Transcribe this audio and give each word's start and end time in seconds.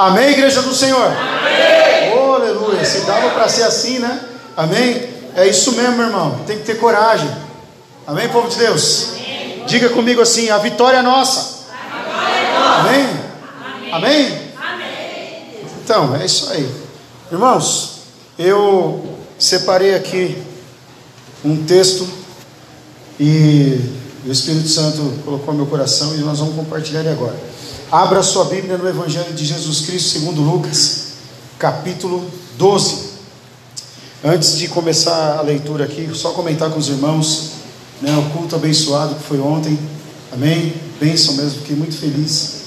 Amém, 0.00 0.30
igreja 0.30 0.62
do 0.62 0.74
Senhor? 0.74 1.04
Amém. 1.04 2.14
Oh, 2.16 2.32
aleluia. 2.32 2.82
Se 2.86 3.00
dava 3.00 3.28
para 3.32 3.46
ser 3.50 3.64
assim, 3.64 3.98
né? 3.98 4.18
Amém? 4.56 5.10
É 5.36 5.46
isso 5.46 5.72
mesmo, 5.72 5.98
meu 5.98 6.06
irmão. 6.06 6.40
Tem 6.46 6.56
que 6.56 6.64
ter 6.64 6.78
coragem. 6.78 7.30
Amém, 8.06 8.26
povo 8.30 8.48
de 8.48 8.56
Deus? 8.56 9.08
Amém. 9.10 9.62
Diga 9.66 9.90
comigo 9.90 10.22
assim: 10.22 10.48
a 10.48 10.56
vitória 10.56 10.96
é 10.96 11.02
nossa. 11.02 11.66
Amém? 12.78 13.08
Amém? 13.92 14.38
Amém? 14.56 15.64
Então, 15.84 16.16
é 16.16 16.24
isso 16.24 16.50
aí. 16.50 16.66
Irmãos, 17.30 18.04
eu 18.38 19.04
separei 19.38 19.94
aqui 19.94 20.42
um 21.44 21.62
texto 21.66 22.08
e 23.20 23.78
o 24.26 24.32
Espírito 24.32 24.66
Santo 24.66 25.20
colocou 25.26 25.52
no 25.52 25.60
meu 25.60 25.66
coração 25.66 26.14
e 26.14 26.20
nós 26.20 26.38
vamos 26.38 26.54
compartilhar 26.56 27.00
ele 27.00 27.10
agora. 27.10 27.50
Abra 27.92 28.22
sua 28.22 28.44
Bíblia 28.44 28.78
no 28.78 28.88
Evangelho 28.88 29.34
de 29.34 29.44
Jesus 29.44 29.80
Cristo, 29.80 30.10
segundo 30.10 30.40
Lucas, 30.40 31.14
capítulo 31.58 32.24
12. 32.56 33.10
Antes 34.24 34.56
de 34.56 34.68
começar 34.68 35.38
a 35.38 35.42
leitura 35.42 35.86
aqui, 35.86 36.08
só 36.14 36.30
comentar 36.30 36.70
com 36.70 36.78
os 36.78 36.88
irmãos, 36.88 37.50
né, 38.00 38.16
o 38.16 38.30
culto 38.30 38.54
abençoado 38.54 39.16
que 39.16 39.24
foi 39.24 39.40
ontem. 39.40 39.76
Amém? 40.32 40.72
Bênção 41.00 41.34
mesmo, 41.34 41.62
fiquei 41.62 41.74
muito 41.74 41.96
feliz. 41.96 42.60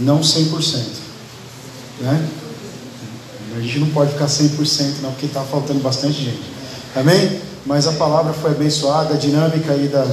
Não 0.00 0.18
100%. 0.18 0.82
Né? 2.00 2.28
A 3.56 3.60
gente 3.60 3.78
não 3.78 3.90
pode 3.90 4.14
ficar 4.14 4.26
100% 4.26 5.00
não, 5.00 5.12
porque 5.12 5.26
está 5.26 5.42
faltando 5.42 5.78
bastante 5.78 6.24
gente. 6.24 6.42
Amém? 6.96 7.40
Mas 7.64 7.86
a 7.86 7.92
palavra 7.92 8.32
foi 8.32 8.50
abençoada, 8.50 9.14
a 9.14 9.16
dinâmica 9.16 9.74
aí 9.74 9.86
da, 9.86 10.04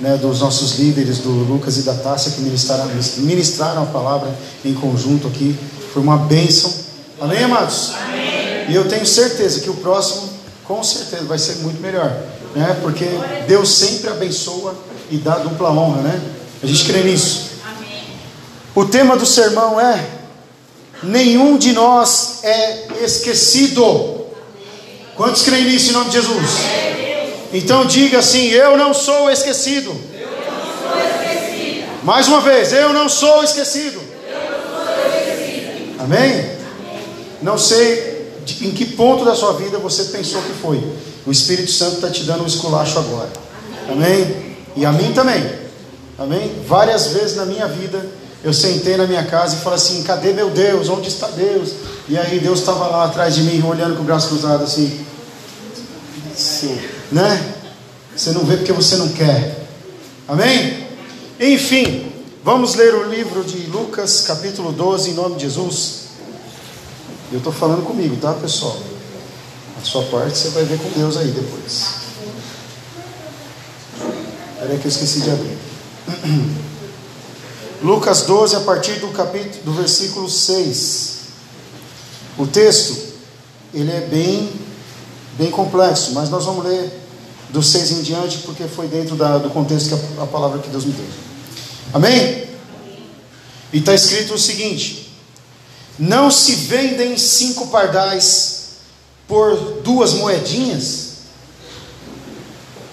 né, 0.00 0.16
dos 0.16 0.40
nossos 0.40 0.78
líderes, 0.78 1.18
do 1.18 1.30
Lucas 1.30 1.76
e 1.76 1.82
da 1.82 1.94
Tássia, 1.94 2.32
que 2.32 2.40
ministraram, 2.40 2.90
ministraram 3.18 3.82
a 3.82 3.86
palavra 3.86 4.34
em 4.64 4.74
conjunto 4.74 5.28
aqui. 5.28 5.56
Foi 5.92 6.02
uma 6.02 6.16
bênção. 6.16 6.72
Amém, 7.20 7.44
amados? 7.44 7.92
Amém. 8.02 8.70
E 8.70 8.74
eu 8.74 8.88
tenho 8.88 9.06
certeza 9.06 9.60
que 9.60 9.68
o 9.68 9.74
próximo, 9.74 10.30
com 10.64 10.82
certeza, 10.82 11.24
vai 11.24 11.38
ser 11.38 11.56
muito 11.56 11.80
melhor. 11.80 12.10
Né? 12.54 12.78
Porque 12.80 13.06
Deus 13.46 13.68
sempre 13.68 14.10
abençoa 14.10 14.74
e 15.10 15.18
dá 15.18 15.38
dupla 15.38 15.70
honra, 15.70 16.02
né? 16.02 16.20
A 16.62 16.66
gente 16.66 16.84
crê 16.84 17.02
nisso. 17.02 17.50
Amém. 17.64 18.02
O 18.74 18.84
tema 18.86 19.16
do 19.16 19.26
sermão 19.26 19.80
é: 19.80 20.04
nenhum 21.02 21.58
de 21.58 21.72
nós 21.72 22.40
é 22.42 23.04
esquecido. 23.04 24.20
Quantos 25.16 25.42
creem 25.42 25.66
nisso 25.66 25.90
em 25.90 25.92
nome 25.92 26.06
de 26.06 26.16
Jesus? 26.16 26.89
Então 27.52 27.84
diga 27.84 28.18
assim: 28.18 28.46
Eu 28.48 28.76
não 28.76 28.94
sou 28.94 29.30
esquecido. 29.30 29.94
Mais 32.02 32.28
uma 32.28 32.40
vez, 32.40 32.72
eu 32.72 32.92
não 32.92 33.08
sou 33.08 33.44
esquecido. 33.44 34.00
Amém? 35.98 36.50
Não 37.42 37.58
sei 37.58 38.30
em 38.62 38.70
que 38.70 38.84
ponto 38.84 39.24
da 39.24 39.34
sua 39.34 39.52
vida 39.54 39.78
você 39.78 40.04
pensou 40.04 40.40
que 40.42 40.52
foi. 40.54 40.82
O 41.26 41.30
Espírito 41.30 41.70
Santo 41.70 41.96
está 41.96 42.10
te 42.10 42.24
dando 42.24 42.42
um 42.42 42.46
esculacho 42.46 42.98
agora. 42.98 43.30
Amém? 43.88 44.56
E 44.76 44.84
a 44.84 44.92
mim 44.92 45.12
também. 45.12 45.60
Amém? 46.18 46.50
Várias 46.66 47.08
vezes 47.08 47.36
na 47.36 47.44
minha 47.44 47.66
vida 47.66 48.04
eu 48.42 48.52
sentei 48.54 48.96
na 48.96 49.06
minha 49.06 49.24
casa 49.24 49.56
e 49.56 49.58
falei 49.58 49.76
assim: 49.76 50.02
cadê 50.02 50.32
meu 50.32 50.50
Deus? 50.50 50.88
Onde 50.88 51.08
está 51.08 51.28
Deus? 51.28 51.72
E 52.08 52.16
aí 52.16 52.38
Deus 52.38 52.60
estava 52.60 52.86
lá 52.86 53.04
atrás 53.04 53.34
de 53.34 53.42
mim, 53.42 53.62
olhando 53.62 53.96
com 53.96 54.02
o 54.02 54.06
braço 54.06 54.28
cruzado 54.28 54.64
assim. 54.64 55.04
Sim. 56.34 56.78
Né? 57.10 57.54
Você 58.16 58.30
não 58.32 58.44
vê 58.44 58.56
porque 58.56 58.72
você 58.72 58.96
não 58.96 59.08
quer. 59.08 59.66
Amém? 60.28 60.86
Enfim, 61.40 62.12
vamos 62.44 62.74
ler 62.74 62.94
o 62.94 63.08
livro 63.08 63.42
de 63.42 63.66
Lucas, 63.66 64.22
capítulo 64.22 64.72
12, 64.72 65.10
em 65.10 65.14
nome 65.14 65.36
de 65.36 65.42
Jesus. 65.42 66.00
Eu 67.32 67.38
estou 67.38 67.52
falando 67.52 67.84
comigo, 67.84 68.16
tá, 68.16 68.32
pessoal? 68.34 68.76
A 69.80 69.84
sua 69.84 70.02
parte 70.04 70.36
você 70.36 70.50
vai 70.50 70.64
ver 70.64 70.78
com 70.78 70.90
Deus 70.90 71.16
aí 71.16 71.28
depois. 71.28 72.00
Espera 74.52 74.78
que 74.78 74.84
eu 74.84 74.90
esqueci 74.90 75.20
de 75.20 75.30
abrir. 75.30 75.58
Lucas 77.82 78.22
12, 78.22 78.56
a 78.56 78.60
partir 78.60 79.00
do 79.00 79.08
capítulo 79.08 79.64
do 79.64 79.72
versículo 79.72 80.28
6. 80.28 81.20
O 82.36 82.46
texto, 82.46 82.96
ele 83.72 83.90
é 83.90 84.00
bem 84.00 84.52
bem 85.40 85.50
complexo, 85.50 86.12
mas 86.12 86.28
nós 86.28 86.44
vamos 86.44 86.66
ler 86.66 86.92
do 87.48 87.62
6 87.62 87.92
em 87.92 88.02
diante, 88.02 88.38
porque 88.38 88.64
foi 88.64 88.86
dentro 88.88 89.16
da, 89.16 89.38
do 89.38 89.48
contexto 89.48 89.96
que 89.96 90.20
a, 90.20 90.24
a 90.24 90.26
palavra 90.26 90.58
que 90.58 90.68
Deus 90.68 90.84
me 90.84 90.92
deu. 90.92 91.06
Amém? 91.94 92.46
E 93.72 93.78
está 93.78 93.94
escrito 93.94 94.34
o 94.34 94.38
seguinte: 94.38 95.10
Não 95.98 96.30
se 96.30 96.54
vendem 96.54 97.16
cinco 97.16 97.68
pardais 97.68 98.72
por 99.26 99.56
duas 99.82 100.12
moedinhas? 100.12 101.10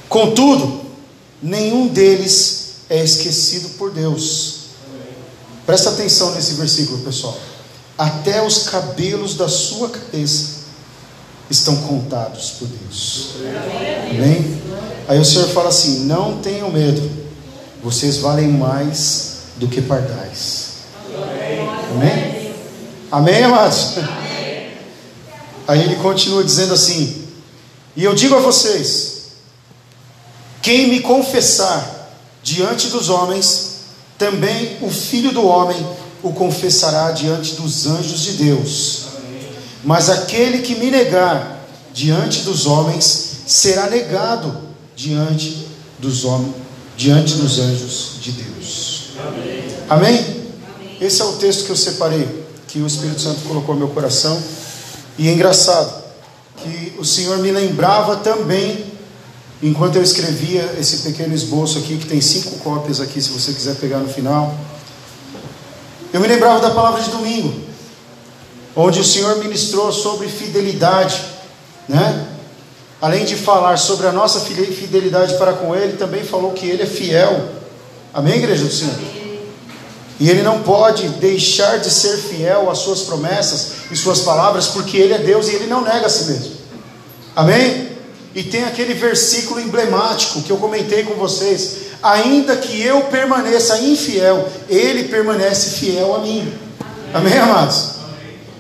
Contudo, 0.08 0.86
nenhum 1.44 1.88
deles 1.88 2.76
é 2.90 3.04
esquecido 3.04 3.78
por 3.78 3.92
Deus. 3.92 4.68
Presta 5.66 5.90
atenção 5.90 6.34
nesse 6.34 6.54
versículo, 6.54 7.00
pessoal. 7.00 7.38
Até 7.98 8.42
os 8.42 8.70
cabelos 8.70 9.36
da 9.36 9.50
sua 9.50 9.90
cabeça 9.90 10.57
estão 11.50 11.76
contados 11.84 12.52
por 12.52 12.68
Deus. 12.68 13.30
Amém? 14.10 14.62
Aí 15.08 15.20
o 15.20 15.26
Senhor 15.26 15.48
fala 15.50 15.70
assim: 15.70 16.06
Não 16.06 16.40
tenham 16.40 16.72
medo, 16.72 17.10
vocês 17.84 18.18
valem 18.18 18.48
mais 18.48 19.38
do 19.58 19.68
que 19.68 19.82
pardais. 19.82 20.68
Amém? 21.92 22.54
Amém, 23.12 23.44
amados? 23.44 23.94
Aí 25.68 25.82
ele 25.82 25.96
continua 25.98 26.44
dizendo 26.44 26.74
assim: 26.74 27.26
E 27.96 28.04
eu 28.04 28.14
digo 28.14 28.36
a 28.36 28.40
vocês, 28.40 29.18
quem 30.62 30.90
me 30.90 31.00
confessar 31.00 32.12
diante 32.44 32.88
dos 32.88 33.10
homens, 33.10 33.78
também 34.18 34.78
o 34.82 34.90
filho 34.90 35.32
do 35.32 35.46
homem 35.46 35.78
o 36.24 36.34
confessará 36.34 37.12
diante 37.12 37.54
dos 37.56 37.86
anjos 37.86 38.22
de 38.22 38.32
Deus. 38.34 39.06
Mas 39.88 40.10
aquele 40.10 40.60
que 40.60 40.76
me 40.76 40.92
negar 40.92 41.66
diante 41.94 42.42
dos 42.42 42.68
homens 42.68 43.38
será 43.48 43.90
negado 43.90 44.56
diante 44.96 45.66
dos 45.98 46.26
homens, 46.26 46.54
diante 46.98 47.36
dos 47.36 47.58
anjos 47.58 48.18
de 48.22 48.34
Deus. 48.34 49.04
Amém. 49.18 49.64
Amém? 49.90 50.44
Esse 51.00 51.22
é 51.22 51.26
o 51.26 51.34
texto 51.38 51.66
que 51.66 51.72
eu 51.72 51.78
separei, 51.78 52.46
que 52.68 52.80
o 52.80 52.86
Espírito 52.86 53.22
Santo 53.22 53.40
colocou 53.48 53.74
no 53.74 53.80
meu 53.80 53.90
coração. 53.90 54.38
E 55.18 55.30
é 55.30 55.34
engraçado 55.34 56.04
que 56.58 56.94
o 57.00 57.06
Senhor 57.06 57.38
me 57.38 57.52
lembrava 57.52 58.18
também 58.18 58.86
Enquanto 59.62 59.96
eu 59.96 60.04
escrevia 60.04 60.76
esse 60.80 60.98
pequeno 60.98 61.34
esboço 61.34 61.80
aqui, 61.80 61.98
que 61.98 62.06
tem 62.06 62.22
cinco 62.22 62.60
cópias 62.60 63.02
aqui, 63.02 63.20
se 63.20 63.30
você 63.30 63.52
quiser 63.52 63.76
pegar 63.78 63.98
no 63.98 64.08
final, 64.08 64.56
eu 66.14 66.22
me 66.22 66.28
lembrava 66.28 66.60
da 66.60 66.70
palavra 66.70 67.02
de 67.02 67.10
domingo, 67.10 67.67
onde 68.78 69.00
o 69.00 69.04
Senhor 69.04 69.38
ministrou 69.40 69.92
sobre 69.92 70.28
fidelidade, 70.28 71.20
né? 71.90 72.28
Além 73.02 73.26
de 73.26 73.36
falar 73.36 73.78
sobre 73.78 74.06
a 74.08 74.12
nossa 74.12 74.40
fidelidade 74.40 75.36
para 75.38 75.54
com 75.54 75.76
Ele, 75.76 75.98
também 75.98 76.24
falou 76.24 76.52
que 76.52 76.68
Ele 76.68 76.84
é 76.84 76.86
fiel. 76.86 77.50
Amém, 78.14 78.36
igreja 78.38 78.64
do 78.64 78.72
Senhor? 78.72 78.96
E 80.20 80.30
Ele 80.30 80.44
não 80.44 80.62
pode 80.62 81.08
deixar 81.10 81.80
de 81.80 81.90
ser 81.90 82.18
fiel 82.18 82.70
às 82.70 82.80
Suas 82.80 83.02
promessas 83.02 83.92
e 83.92 83.96
Suas 83.96 84.22
palavras, 84.22 84.68
porque 84.68 84.98
Ele 84.98 85.14
é 85.14 85.20
Deus 85.20 85.48
e 85.48 85.56
Ele 85.56 85.68
não 85.68 85.82
nega 85.82 86.06
a 86.06 86.10
si 86.10 86.32
mesmo. 86.32 86.58
Amém? 87.36 87.90
E 88.36 88.44
tem 88.44 88.64
aquele 88.64 88.94
versículo 88.94 89.60
emblemático 89.60 90.42
que 90.42 90.52
eu 90.52 90.58
comentei 90.58 91.04
com 91.04 91.16
vocês: 91.16 91.78
ainda 92.02 92.56
que 92.58 92.82
eu 92.82 93.02
permaneça 93.02 93.80
infiel, 93.80 94.48
Ele 94.70 95.06
permanece 95.06 95.80
fiel 95.80 96.16
a 96.16 96.20
mim. 96.20 96.52
Amém, 97.14 97.38
amados? 97.38 97.97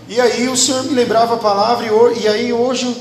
E 0.07 0.21
aí 0.21 0.47
o 0.47 0.55
Senhor 0.55 0.83
me 0.83 0.93
lembrava 0.93 1.35
a 1.35 1.37
palavra, 1.37 1.85
e 2.15 2.27
aí 2.27 2.53
hoje, 2.53 2.95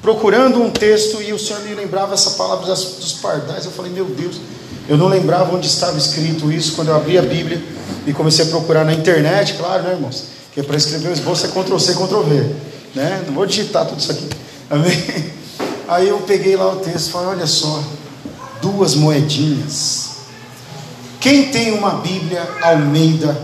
procurando 0.00 0.62
um 0.62 0.70
texto, 0.70 1.20
e 1.20 1.32
o 1.32 1.38
Senhor 1.38 1.62
me 1.62 1.74
lembrava 1.74 2.14
essa 2.14 2.30
palavra 2.30 2.66
dos 2.74 3.12
pardais, 3.20 3.64
eu 3.64 3.70
falei, 3.70 3.92
meu 3.92 4.06
Deus, 4.06 4.40
eu 4.88 4.96
não 4.96 5.08
lembrava 5.08 5.54
onde 5.54 5.66
estava 5.66 5.98
escrito 5.98 6.50
isso 6.50 6.72
quando 6.72 6.88
eu 6.88 6.96
abri 6.96 7.18
a 7.18 7.22
Bíblia 7.22 7.62
e 8.06 8.12
comecei 8.12 8.44
a 8.44 8.48
procurar 8.48 8.84
na 8.84 8.94
internet, 8.94 9.54
claro, 9.54 9.82
né, 9.82 9.92
irmãos? 9.92 10.24
Que 10.54 10.60
é 10.60 10.62
para 10.62 10.76
escrever 10.76 11.08
o 11.08 11.12
esboço 11.12 11.44
é 11.44 11.48
Ctrl 11.48 11.78
C, 11.78 11.92
Ctrl 11.92 12.22
V, 12.22 12.54
né? 12.94 13.22
Não 13.26 13.34
vou 13.34 13.44
digitar 13.44 13.84
tudo 13.84 13.98
isso 13.98 14.12
aqui, 14.12 14.28
amém? 14.70 15.32
Aí 15.88 16.08
eu 16.08 16.18
peguei 16.18 16.56
lá 16.56 16.72
o 16.72 16.76
texto 16.76 17.08
e 17.08 17.12
falei: 17.12 17.28
olha 17.28 17.46
só, 17.46 17.82
duas 18.62 18.94
moedinhas. 18.94 20.16
Quem 21.20 21.50
tem 21.50 21.72
uma 21.72 21.90
Bíblia 21.96 22.48
Almeida 22.62 23.36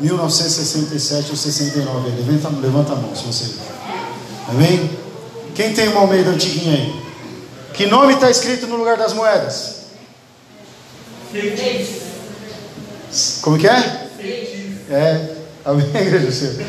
1967 0.00 1.30
ou 1.30 1.36
69? 1.36 2.10
Levanta, 2.10 2.48
levanta 2.60 2.92
a 2.92 2.96
mão 2.96 3.14
se 3.14 3.24
você. 3.24 3.54
Amém? 4.48 4.90
Quem 5.54 5.74
tem 5.74 5.88
uma 5.88 6.00
Almeida 6.00 6.30
antiguinha 6.30 6.74
aí? 6.74 7.02
Que 7.74 7.86
nome 7.86 8.14
está 8.14 8.30
escrito 8.30 8.66
no 8.66 8.76
lugar 8.76 8.96
das 8.96 9.12
moedas? 9.12 9.78
Como 13.42 13.58
que 13.58 13.66
é? 13.66 14.08
É, 14.90 15.38
Amém, 15.68 15.86
igreja? 15.94 16.64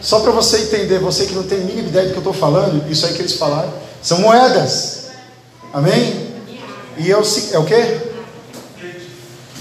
Só 0.00 0.18
para 0.18 0.32
você 0.32 0.58
entender, 0.58 0.98
você 0.98 1.26
que 1.26 1.32
não 1.32 1.44
tem 1.44 1.58
a 1.58 1.64
mínima 1.64 1.88
ideia 1.88 2.06
do 2.08 2.10
que 2.10 2.16
eu 2.16 2.30
estou 2.30 2.34
falando, 2.34 2.90
isso 2.90 3.06
aí 3.06 3.14
que 3.14 3.20
eles 3.20 3.34
falaram, 3.34 3.72
são 4.02 4.18
moedas. 4.18 5.10
Amém? 5.72 6.28
E 6.98 7.10
é 7.10 7.16
o, 7.16 7.22
é 7.52 7.58
o 7.58 7.64
quê? 7.64 7.98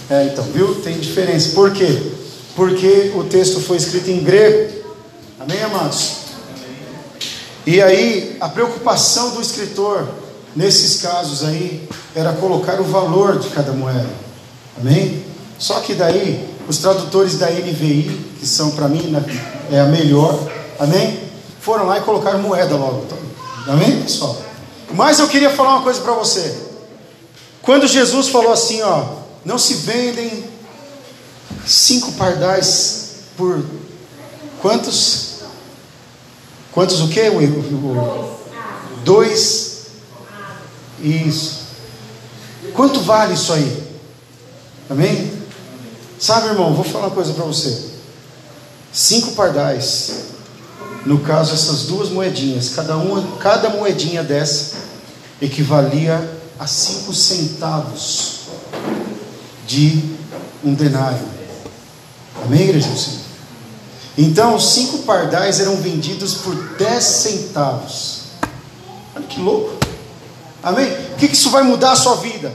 É, 0.10 0.24
então, 0.26 0.44
viu? 0.46 0.82
Tem 0.82 1.00
diferença. 1.00 1.50
Por 1.50 1.72
quê? 1.72 2.12
Porque 2.62 3.12
o 3.16 3.24
texto 3.24 3.60
foi 3.60 3.78
escrito 3.78 4.12
em 4.12 4.24
grego. 4.24 4.72
Amém, 5.40 5.64
amados? 5.64 6.18
E 7.66 7.82
aí, 7.82 8.38
a 8.40 8.48
preocupação 8.48 9.32
do 9.32 9.42
escritor, 9.42 10.08
nesses 10.56 11.02
casos 11.02 11.44
aí, 11.44 11.90
era 12.14 12.34
colocar 12.34 12.80
o 12.80 12.84
valor 12.84 13.40
de 13.40 13.50
cada 13.50 13.72
moeda. 13.72 14.08
Amém? 14.80 15.26
Só 15.58 15.80
que 15.80 15.96
daí, 15.96 16.48
os 16.68 16.78
tradutores 16.78 17.40
da 17.40 17.50
NVI, 17.50 18.36
que 18.40 18.46
são 18.46 18.70
para 18.70 18.88
mim 18.88 19.12
é 19.72 19.80
a 19.80 19.86
melhor, 19.86 20.40
amém? 20.78 21.20
Foram 21.62 21.88
lá 21.88 21.98
e 21.98 22.02
colocaram 22.02 22.38
moeda 22.44 22.76
logo. 22.76 23.08
Amém, 23.68 24.04
pessoal? 24.04 24.40
Mas 24.94 25.18
eu 25.18 25.28
queria 25.28 25.50
falar 25.50 25.78
uma 25.78 25.82
coisa 25.82 26.00
para 26.00 26.14
você. 26.14 26.56
Quando 27.64 27.88
Jesus 27.88 28.28
falou 28.28 28.54
assim, 28.54 28.84
ó, 28.84 29.04
não 29.44 29.58
se 29.58 29.74
vendem 29.74 30.51
cinco 31.66 32.12
pardais 32.14 33.12
por 33.38 33.64
quantos? 34.62 35.42
Quantos 36.72 37.02
o 37.02 37.10
quê? 37.10 37.30
O, 37.30 37.40
o, 37.40 38.40
dois. 39.04 39.88
Isso. 41.02 41.62
Quanto 42.74 43.02
vale 43.02 43.34
isso 43.34 43.52
aí? 43.52 43.84
Amém? 44.90 45.32
Sabe, 46.20 46.50
irmão, 46.50 46.74
vou 46.74 46.84
falar 46.84 47.08
uma 47.08 47.16
coisa 47.16 47.34
para 47.34 47.46
você. 47.46 47.90
Cinco 48.94 49.32
pardais. 49.32 50.26
No 51.06 51.20
caso, 51.20 51.54
essas 51.54 51.84
duas 51.84 52.10
moedinhas, 52.10 52.70
cada 52.70 52.96
uma, 52.96 53.38
cada 53.38 53.70
moedinha 53.70 54.24
dessa 54.24 54.76
equivalia 55.42 56.40
a 56.60 56.68
cinco 56.68 57.12
centavos 57.12 58.42
de 59.66 60.04
um 60.64 60.76
denário. 60.76 61.41
Amém, 62.44 62.62
igreja 62.62 62.90
do 62.90 62.98
Senhor? 62.98 63.22
Então, 64.18 64.60
cinco 64.60 65.00
pardais 65.00 65.60
eram 65.60 65.78
vendidos 65.78 66.36
por 66.36 66.56
dez 66.78 67.04
centavos. 67.04 68.22
Olha 69.16 69.26
que 69.26 69.40
louco. 69.40 69.78
Amém? 70.62 70.92
O 71.14 71.16
que 71.18 71.26
isso 71.28 71.50
vai 71.50 71.64
mudar 71.64 71.94
a 71.94 71.96
sua 71.96 72.16
vida? 72.16 72.52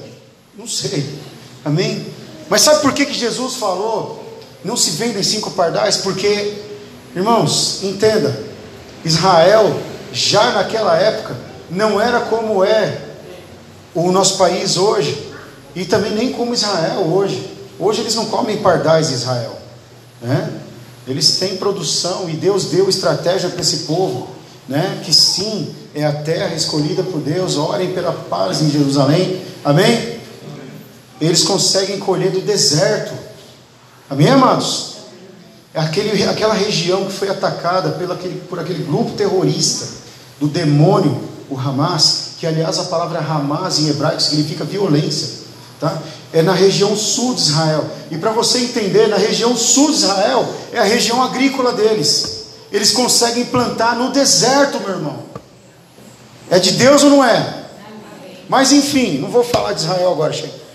Não 0.56 0.66
sei. 0.66 1.18
Amém? 1.64 2.06
Mas 2.48 2.62
sabe 2.62 2.80
por 2.80 2.92
que, 2.92 3.06
que 3.06 3.14
Jesus 3.14 3.54
falou? 3.54 4.24
Não 4.64 4.76
se 4.76 4.90
vendem 4.90 5.22
cinco 5.22 5.50
pardais? 5.52 5.96
Porque, 5.96 6.62
irmãos, 7.14 7.80
entenda, 7.82 8.38
Israel, 9.04 9.80
já 10.12 10.52
naquela 10.52 10.96
época, 10.96 11.36
não 11.70 12.00
era 12.00 12.20
como 12.20 12.64
é 12.64 13.00
o 13.94 14.12
nosso 14.12 14.36
país 14.36 14.76
hoje, 14.76 15.32
e 15.74 15.84
também 15.84 16.12
nem 16.12 16.32
como 16.32 16.54
Israel 16.54 17.00
hoje. 17.00 17.50
Hoje 17.78 18.00
eles 18.00 18.14
não 18.14 18.26
comem 18.26 18.58
pardais 18.58 19.10
em 19.10 19.14
Israel, 19.14 19.55
né? 20.20 20.60
Eles 21.06 21.38
têm 21.38 21.56
produção 21.56 22.28
e 22.28 22.32
Deus 22.32 22.66
deu 22.66 22.88
estratégia 22.88 23.48
para 23.48 23.60
esse 23.60 23.78
povo, 23.84 24.28
né? 24.68 25.00
Que 25.04 25.14
sim, 25.14 25.74
é 25.94 26.04
a 26.04 26.12
terra 26.12 26.54
escolhida 26.54 27.02
por 27.02 27.20
Deus. 27.20 27.56
Orem 27.56 27.92
pela 27.92 28.12
paz 28.12 28.60
em 28.60 28.70
Jerusalém, 28.70 29.40
amém? 29.64 30.16
Eles 31.20 31.44
conseguem 31.44 31.98
colher 31.98 32.30
do 32.30 32.40
deserto, 32.40 33.14
amém, 34.10 34.28
amados? 34.28 34.96
É 35.72 35.80
aquele, 35.80 36.22
aquela 36.24 36.54
região 36.54 37.04
que 37.04 37.12
foi 37.12 37.28
atacada 37.28 37.90
pelo 37.90 38.12
aquele, 38.12 38.40
por 38.40 38.58
aquele 38.58 38.82
grupo 38.82 39.12
terrorista 39.12 39.86
do 40.40 40.48
demônio, 40.48 41.20
o 41.48 41.58
Hamas, 41.58 42.30
que 42.38 42.46
aliás 42.46 42.78
a 42.78 42.84
palavra 42.84 43.18
Hamas 43.20 43.78
em 43.78 43.88
hebraico 43.88 44.20
significa 44.20 44.64
violência, 44.64 45.44
tá? 45.80 46.02
É 46.32 46.42
na 46.42 46.52
região 46.52 46.96
sul 46.96 47.34
de 47.34 47.42
Israel. 47.42 47.84
E 48.10 48.18
para 48.18 48.30
você 48.30 48.58
entender, 48.58 49.08
na 49.08 49.16
região 49.16 49.56
sul 49.56 49.90
de 49.90 49.96
Israel 49.96 50.48
é 50.72 50.78
a 50.78 50.84
região 50.84 51.22
agrícola 51.22 51.72
deles. 51.72 52.46
Eles 52.70 52.92
conseguem 52.92 53.44
plantar 53.46 53.96
no 53.96 54.10
deserto, 54.10 54.80
meu 54.80 54.90
irmão. 54.90 55.18
É 56.50 56.58
de 56.58 56.72
Deus 56.72 57.02
ou 57.02 57.10
não 57.10 57.24
é? 57.24 57.64
Mas 58.48 58.70
enfim, 58.72 59.18
não 59.18 59.30
vou 59.30 59.42
falar 59.42 59.72
de 59.72 59.80
Israel 59.80 60.12
agora, 60.12 60.32
chega. 60.32 60.66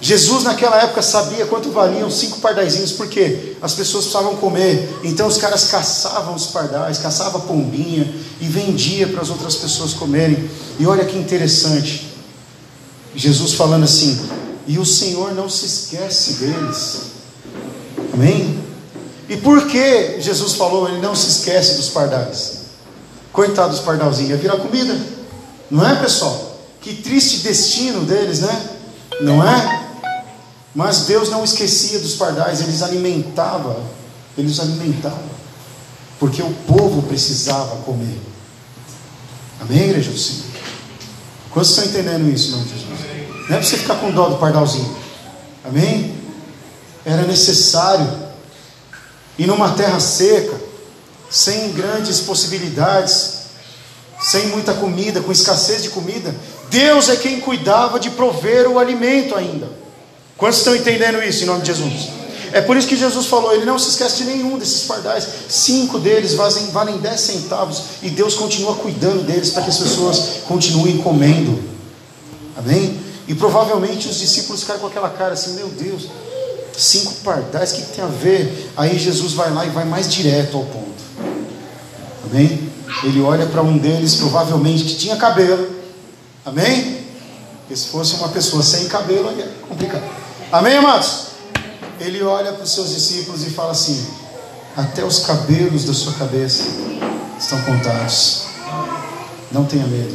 Jesus 0.00 0.44
naquela 0.44 0.80
época 0.82 1.00
sabia 1.00 1.46
quanto 1.46 1.70
valiam 1.70 2.10
cinco 2.10 2.38
pardaizinhos, 2.40 2.92
porque 2.92 3.56
as 3.62 3.72
pessoas 3.72 4.04
precisavam 4.04 4.36
comer, 4.36 5.00
então 5.02 5.26
os 5.26 5.38
caras 5.38 5.64
caçavam 5.64 6.34
os 6.34 6.46
pardais, 6.48 6.98
caçavam 6.98 7.40
pombinha 7.40 8.14
e 8.40 8.46
vendia 8.46 9.06
para 9.06 9.22
as 9.22 9.30
outras 9.30 9.56
pessoas 9.56 9.94
comerem. 9.94 10.50
E 10.78 10.86
olha 10.86 11.04
que 11.04 11.16
interessante, 11.16 12.12
Jesus 13.14 13.54
falando 13.54 13.84
assim, 13.84 14.20
e 14.66 14.78
o 14.78 14.84
Senhor 14.84 15.34
não 15.34 15.48
se 15.48 15.66
esquece 15.66 16.34
deles, 16.34 17.00
amém? 18.12 18.64
E 19.28 19.36
por 19.36 19.66
que 19.66 20.20
Jesus 20.20 20.54
falou, 20.54 20.88
ele 20.88 21.00
não 21.00 21.14
se 21.14 21.28
esquece 21.28 21.76
dos 21.76 21.88
pardais? 21.88 22.66
Coitado 23.32 23.70
dos 23.70 23.80
pardalzinhos, 23.80 24.30
ia 24.30 24.36
virar 24.36 24.56
comida, 24.56 24.98
não 25.70 25.86
é 25.86 25.94
pessoal? 25.96 26.58
Que 26.80 26.94
triste 26.94 27.38
destino 27.38 28.04
deles, 28.04 28.40
né? 28.40 28.70
Não 29.20 29.46
é? 29.46 29.86
Mas 30.74 31.06
Deus 31.06 31.30
não 31.30 31.42
esquecia 31.42 31.98
dos 31.98 32.14
pardais, 32.14 32.60
eles 32.60 32.82
alimentavam, 32.82 33.84
eles 34.36 34.60
alimentavam, 34.60 35.30
porque 36.20 36.42
o 36.42 36.52
povo 36.66 37.02
precisava 37.02 37.76
comer. 37.76 38.20
Amém, 39.60 39.84
igreja 39.84 40.10
do 40.10 40.18
Senhor? 40.18 40.44
Quantos 41.50 41.70
estão 41.70 41.84
entendendo 41.86 42.28
isso, 42.30 42.50
não, 42.52 42.62
Jesus? 42.62 43.15
Não 43.48 43.56
é 43.56 43.60
para 43.60 43.68
você 43.68 43.76
ficar 43.76 43.96
com 43.96 44.10
dó 44.10 44.28
do 44.28 44.36
pardalzinho. 44.36 44.96
Amém? 45.64 46.14
Era 47.04 47.22
necessário. 47.22 48.08
E 49.38 49.46
numa 49.46 49.70
terra 49.70 50.00
seca, 50.00 50.60
sem 51.30 51.72
grandes 51.72 52.20
possibilidades, 52.20 53.36
sem 54.20 54.46
muita 54.46 54.74
comida, 54.74 55.20
com 55.20 55.30
escassez 55.30 55.82
de 55.82 55.90
comida, 55.90 56.34
Deus 56.70 57.08
é 57.08 57.16
quem 57.16 57.40
cuidava 57.40 58.00
de 58.00 58.10
prover 58.10 58.68
o 58.68 58.78
alimento 58.78 59.34
ainda. 59.34 59.68
Quantos 60.36 60.58
estão 60.58 60.74
entendendo 60.74 61.22
isso 61.22 61.44
em 61.44 61.46
nome 61.46 61.60
de 61.60 61.68
Jesus? 61.68 62.08
É 62.52 62.60
por 62.60 62.76
isso 62.76 62.88
que 62.88 62.96
Jesus 62.96 63.26
falou: 63.26 63.52
Ele 63.52 63.64
não 63.64 63.78
se 63.78 63.90
esquece 63.90 64.18
de 64.18 64.24
nenhum 64.24 64.58
desses 64.58 64.82
pardais. 64.82 65.26
Cinco 65.48 65.98
deles 65.98 66.34
valem, 66.34 66.66
valem 66.70 66.98
dez 66.98 67.20
centavos. 67.20 67.82
E 68.02 68.10
Deus 68.10 68.34
continua 68.34 68.74
cuidando 68.76 69.24
deles 69.24 69.50
para 69.50 69.62
que 69.62 69.70
as 69.70 69.78
pessoas 69.78 70.22
continuem 70.46 70.98
comendo. 70.98 71.62
Amém? 72.56 73.05
E 73.28 73.34
provavelmente 73.34 74.08
os 74.08 74.18
discípulos 74.18 74.60
ficaram 74.60 74.80
com 74.80 74.86
aquela 74.86 75.10
cara 75.10 75.34
assim: 75.34 75.54
Meu 75.54 75.68
Deus, 75.68 76.08
cinco 76.76 77.14
pardais, 77.24 77.72
o 77.72 77.74
que, 77.76 77.82
que 77.82 77.92
tem 77.96 78.04
a 78.04 78.08
ver? 78.08 78.70
Aí 78.76 78.98
Jesus 78.98 79.32
vai 79.32 79.50
lá 79.50 79.66
e 79.66 79.70
vai 79.70 79.84
mais 79.84 80.12
direto 80.12 80.56
ao 80.56 80.64
ponto. 80.64 80.86
Amém? 82.30 82.70
Ele 83.02 83.20
olha 83.20 83.46
para 83.46 83.62
um 83.62 83.76
deles, 83.76 84.14
provavelmente 84.14 84.84
que 84.84 84.94
tinha 84.94 85.16
cabelo. 85.16 85.68
Amém? 86.44 87.04
Porque 87.60 87.76
se 87.76 87.88
fosse 87.88 88.14
uma 88.14 88.28
pessoa 88.28 88.62
sem 88.62 88.86
cabelo, 88.86 89.28
aí 89.28 89.40
é 89.40 89.48
complicado. 89.68 90.04
Amém, 90.52 90.76
amados? 90.76 91.26
Ele 91.98 92.22
olha 92.22 92.52
para 92.52 92.62
os 92.62 92.72
seus 92.72 92.90
discípulos 92.90 93.44
e 93.44 93.50
fala 93.50 93.72
assim: 93.72 94.06
Até 94.76 95.04
os 95.04 95.20
cabelos 95.20 95.84
da 95.84 95.92
sua 95.92 96.12
cabeça 96.12 96.62
estão 97.38 97.60
contados. 97.62 98.44
Não 99.50 99.64
tenha 99.64 99.86
medo. 99.86 100.14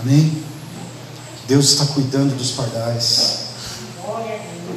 Amém? 0.00 0.49
Deus 1.50 1.70
está 1.70 1.84
cuidando 1.86 2.36
dos 2.36 2.52
pardais. 2.52 3.38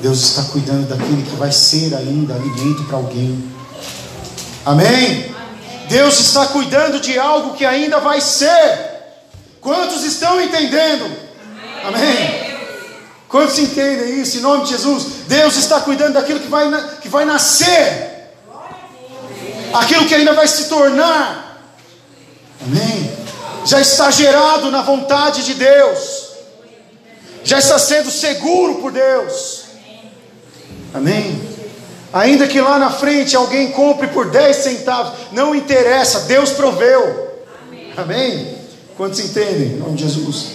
Deus 0.02 0.24
está 0.24 0.42
cuidando 0.46 0.88
daquele 0.88 1.22
que 1.22 1.36
vai 1.36 1.52
ser 1.52 1.94
ainda 1.94 2.34
alimento 2.34 2.84
para 2.86 2.98
alguém. 2.98 3.54
Amém? 4.66 5.36
Deus 5.88 6.20
está 6.20 6.48
cuidando 6.48 7.00
de 7.00 7.20
algo 7.20 7.54
que 7.54 7.64
ainda 7.64 8.00
vai 8.00 8.20
ser. 8.20 9.22
Quantos 9.62 10.04
estão 10.04 10.42
entendendo? 10.42 11.16
Amém? 11.86 12.56
Quantos 13.30 13.60
entendem 13.60 14.20
isso 14.20 14.38
em 14.38 14.42
nome 14.42 14.64
de 14.64 14.72
Jesus? 14.72 15.06
Deus 15.28 15.56
está 15.56 15.80
cuidando 15.80 16.14
daquilo 16.14 16.40
que 16.40 16.48
vai, 16.48 16.72
que 17.04 17.08
vai 17.08 17.24
nascer, 17.24 18.32
aquilo 19.76 20.08
que 20.08 20.16
ainda 20.16 20.34
vai 20.34 20.48
se 20.48 20.64
tornar. 20.64 21.70
Amém? 22.66 23.16
Já 23.64 23.80
está 23.80 24.10
gerado 24.10 24.72
na 24.72 24.82
vontade 24.82 25.44
de 25.46 25.54
Deus, 25.54 26.23
já 27.44 27.60
está 27.60 27.78
sendo 27.78 28.10
seguro 28.10 28.76
por 28.76 28.92
Deus. 28.92 29.64
Amém? 30.94 31.42
Ainda 32.14 32.48
que 32.48 32.62
lá 32.62 32.78
na 32.78 32.92
frente 32.92 33.36
alguém 33.36 33.72
compre 33.72 34.08
por 34.08 34.30
10 34.30 34.56
centavos, 34.56 35.14
não 35.32 35.56
interessa, 35.56 36.22
Deus 36.22 36.52
proveu. 36.52 37.42
Amém? 37.98 38.56
Quantos 38.96 39.20
entendem? 39.20 39.74
Em 39.74 39.78
nome 39.78 39.96
de 39.96 40.04
Jesus. 40.04 40.46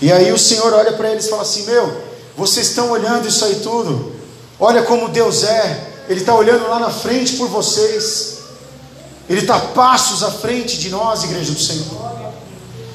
E 0.00 0.12
aí 0.12 0.30
o 0.30 0.38
Senhor 0.38 0.72
olha 0.74 0.92
para 0.92 1.10
eles 1.10 1.24
e 1.24 1.30
fala 1.30 1.42
assim: 1.42 1.64
Meu, 1.64 2.02
vocês 2.36 2.68
estão 2.68 2.90
olhando 2.90 3.26
isso 3.26 3.44
aí 3.46 3.56
tudo, 3.56 4.14
olha 4.60 4.82
como 4.82 5.08
Deus 5.08 5.42
é, 5.42 5.88
Ele 6.06 6.20
está 6.20 6.34
olhando 6.34 6.68
lá 6.68 6.78
na 6.78 6.90
frente 6.90 7.36
por 7.36 7.48
vocês. 7.48 8.36
Ele 9.28 9.40
está 9.40 9.58
passos 9.58 10.22
à 10.22 10.30
frente 10.30 10.78
de 10.78 10.90
nós, 10.90 11.24
igreja 11.24 11.50
do 11.50 11.58
Senhor. 11.58 12.25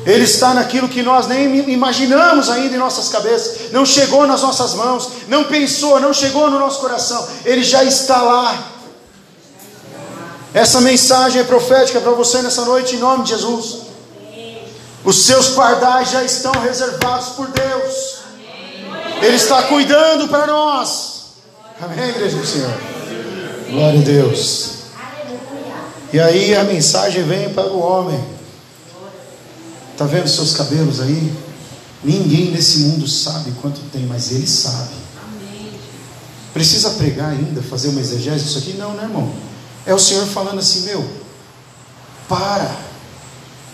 Ele 0.06 0.24
está 0.24 0.54
naquilo 0.54 0.90
que 0.90 1.04
nós 1.04 1.28
nem 1.28 1.70
imaginamos 1.70 2.50
ainda 2.50 2.76
em 2.76 2.80
nossas 2.80 3.10
cabeças, 3.10 3.72
não 3.72 3.86
chegou 3.86 4.26
nas 4.26 4.42
nossas 4.42 4.74
mãos, 4.74 5.10
não 5.28 5.44
pensou, 5.44 6.00
não 6.00 6.14
chegou 6.14 6.50
no 6.50 6.58
nosso 6.58 6.80
coração, 6.80 7.28
Ele 7.46 7.64
já 7.64 7.84
está 7.84 8.22
lá. 8.22 8.68
Essa 10.54 10.82
mensagem 10.82 11.42
é 11.42 11.44
profética 11.44 12.02
para 12.02 12.12
você 12.12 12.42
nessa 12.42 12.66
noite, 12.66 12.96
em 12.96 13.00
nome 13.00 13.24
de 13.24 13.30
Jesus. 13.30 13.78
Os 15.04 15.24
seus 15.24 15.50
pardais 15.50 16.10
já 16.10 16.24
estão 16.24 16.52
reservados 16.52 17.30
por 17.30 17.48
Deus, 17.48 18.16
Ele 19.22 19.36
está 19.36 19.64
cuidando 19.64 20.28
para 20.28 20.48
nós. 20.48 21.12
Amém, 21.80 22.10
igreja 22.10 22.38
do 22.38 22.46
Senhor. 22.46 22.74
Glória 23.70 24.00
a 24.00 24.04
Deus. 24.04 24.70
E 26.12 26.20
aí 26.20 26.56
a 26.56 26.64
mensagem 26.64 27.24
vem 27.24 27.54
para 27.54 27.68
o 27.68 27.80
homem. 27.80 28.41
Está 30.02 30.16
vendo 30.16 30.28
seus 30.28 30.56
cabelos 30.56 31.00
aí? 31.00 31.32
Ninguém 32.04 32.50
nesse 32.50 32.80
mundo 32.80 33.08
sabe 33.08 33.52
quanto 33.62 33.80
tem, 33.92 34.08
mas 34.08 34.32
ele 34.32 34.48
sabe. 34.48 34.96
Precisa 36.52 36.90
pregar 36.92 37.30
ainda, 37.30 37.62
fazer 37.62 37.90
uma 37.90 38.02
exegese 38.02 38.46
disso 38.46 38.58
aqui? 38.58 38.74
Não, 38.74 38.96
né, 38.96 39.04
irmão? 39.04 39.32
É 39.86 39.94
o 39.94 40.00
Senhor 40.00 40.26
falando 40.26 40.58
assim: 40.58 40.86
meu, 40.86 41.08
para 42.28 42.76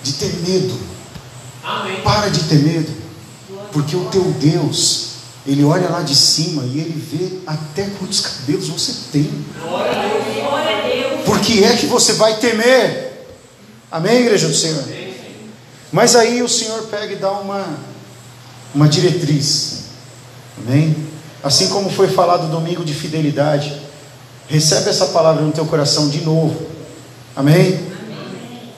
de 0.03 0.11
ter 0.13 0.35
medo. 0.45 0.77
Amém. 1.63 2.01
Para 2.01 2.27
de 2.27 2.43
ter 2.43 2.59
medo. 2.59 2.91
Porque 3.71 3.95
o 3.95 4.09
teu 4.09 4.23
Deus, 4.33 5.11
ele 5.45 5.63
olha 5.63 5.87
lá 5.87 6.01
de 6.01 6.13
cima 6.13 6.63
e 6.65 6.77
ele 6.77 6.99
vê 6.99 7.39
até 7.47 7.89
quantos 7.97 8.19
cabelos 8.19 8.67
você 8.67 8.93
tem. 9.13 9.45
Glória 9.61 9.91
a 9.93 10.81
Deus. 10.89 11.23
Por 11.25 11.39
que 11.39 11.63
é 11.63 11.77
que 11.77 11.85
você 11.85 12.11
vai 12.13 12.35
temer? 12.35 13.29
Amém, 13.89 14.23
igreja 14.23 14.49
do 14.49 14.53
Senhor? 14.53 15.06
Mas 15.91 16.15
aí 16.15 16.41
o 16.41 16.49
Senhor 16.49 16.83
pega 16.83 17.13
e 17.13 17.15
dá 17.15 17.31
uma, 17.31 17.65
uma 18.75 18.87
diretriz. 18.87 19.85
Amém? 20.57 20.95
Assim 21.43 21.69
como 21.69 21.89
foi 21.89 22.09
falado 22.09 22.51
domingo 22.51 22.83
de 22.83 22.93
fidelidade. 22.93 23.81
Recebe 24.47 24.89
essa 24.89 25.07
palavra 25.07 25.41
no 25.41 25.51
teu 25.51 25.65
coração 25.65 26.09
de 26.09 26.21
novo. 26.21 26.67
Amém? 27.35 27.87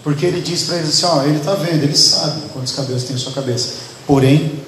Porque 0.04 0.25
ele 0.25 0.42
diz 0.42 0.63
para 0.63 0.78
eles 0.78 0.89
assim: 0.89 1.06
ó, 1.06 1.24
ele 1.24 1.38
está 1.38 1.56
vendo, 1.56 1.84
ele 1.84 1.96
sabe 1.96 2.42
quantos 2.54 2.74
cabelos 2.74 3.04
tem 3.04 3.16
em 3.16 3.20
sua 3.20 3.34
cabeça. 3.34 3.74
Porém, 4.06 4.63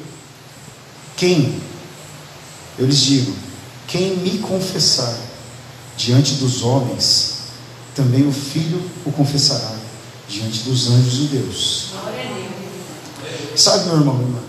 quem, 1.16 1.56
eu 2.78 2.86
lhes 2.86 3.00
digo, 3.00 3.36
quem 3.88 4.18
me 4.18 4.40
confessar 4.40 5.16
diante 5.98 6.36
dos 6.36 6.64
homens, 6.64 7.34
também 7.96 8.28
o 8.28 8.32
Filho 8.32 8.82
o 9.06 9.12
confessará 9.12 9.81
diante 10.32 10.64
dos 10.64 10.90
anjos 10.90 11.14
de 11.14 11.28
Deus. 11.28 11.88
Sabe, 13.56 13.86
meu 13.86 13.98
irmão, 13.98 14.20
irmã, 14.22 14.40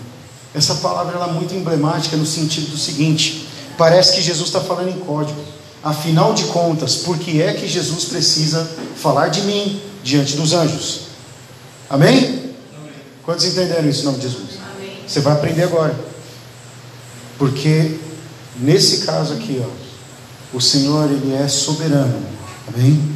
essa 0.55 0.75
palavra 0.75 1.19
é 1.19 1.31
muito 1.33 1.53
emblemática 1.53 2.15
no 2.15 2.25
sentido 2.25 2.71
do 2.71 2.77
seguinte: 2.77 3.47
parece 3.77 4.13
que 4.13 4.21
Jesus 4.21 4.47
está 4.47 4.61
falando 4.61 4.89
em 4.89 4.99
código. 4.99 5.39
Afinal 5.83 6.33
de 6.33 6.45
contas, 6.45 6.95
por 6.95 7.17
que 7.17 7.41
é 7.41 7.53
que 7.53 7.67
Jesus 7.67 8.05
precisa 8.05 8.65
falar 8.95 9.27
de 9.27 9.41
mim 9.41 9.81
diante 10.01 10.37
dos 10.37 10.53
anjos? 10.53 11.01
Amém? 11.89 12.17
Amém. 12.17 12.53
Quantos 13.23 13.43
entenderam 13.43 13.89
isso 13.89 14.01
em 14.01 14.05
nome 14.05 14.19
de 14.19 14.23
Jesus? 14.23 14.51
Amém. 14.73 14.97
Você 15.05 15.19
vai 15.19 15.33
aprender 15.33 15.63
agora. 15.63 15.93
Porque 17.37 17.99
nesse 18.61 18.99
caso 18.99 19.33
aqui, 19.33 19.61
ó, 19.61 20.57
o 20.57 20.61
Senhor 20.61 21.11
ele 21.11 21.35
é 21.35 21.47
soberano. 21.49 22.25
Amém? 22.73 23.13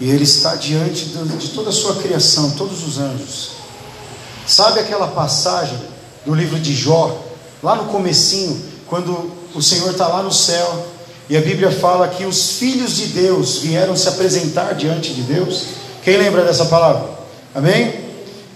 E 0.00 0.10
ele 0.10 0.24
está 0.24 0.54
diante 0.54 1.04
de 1.04 1.48
toda 1.50 1.68
a 1.68 1.72
sua 1.72 1.96
criação, 1.96 2.52
todos 2.52 2.82
os 2.86 2.98
anjos. 2.98 3.50
Sabe 4.46 4.80
aquela 4.80 5.08
passagem 5.08 5.78
do 6.24 6.34
livro 6.34 6.58
de 6.58 6.74
Jó, 6.74 7.22
lá 7.62 7.76
no 7.76 7.84
comecinho, 7.86 8.60
quando 8.86 9.30
o 9.54 9.62
Senhor 9.62 9.90
está 9.90 10.08
lá 10.08 10.22
no 10.22 10.32
céu, 10.32 10.86
e 11.28 11.36
a 11.36 11.40
Bíblia 11.40 11.70
fala 11.70 12.08
que 12.08 12.24
os 12.24 12.52
filhos 12.52 12.96
de 12.96 13.06
Deus 13.06 13.58
vieram 13.58 13.96
se 13.96 14.08
apresentar 14.08 14.74
diante 14.74 15.12
de 15.14 15.22
Deus. 15.22 15.64
Quem 16.02 16.16
lembra 16.16 16.44
dessa 16.44 16.64
palavra? 16.64 17.08
Amém? 17.54 18.00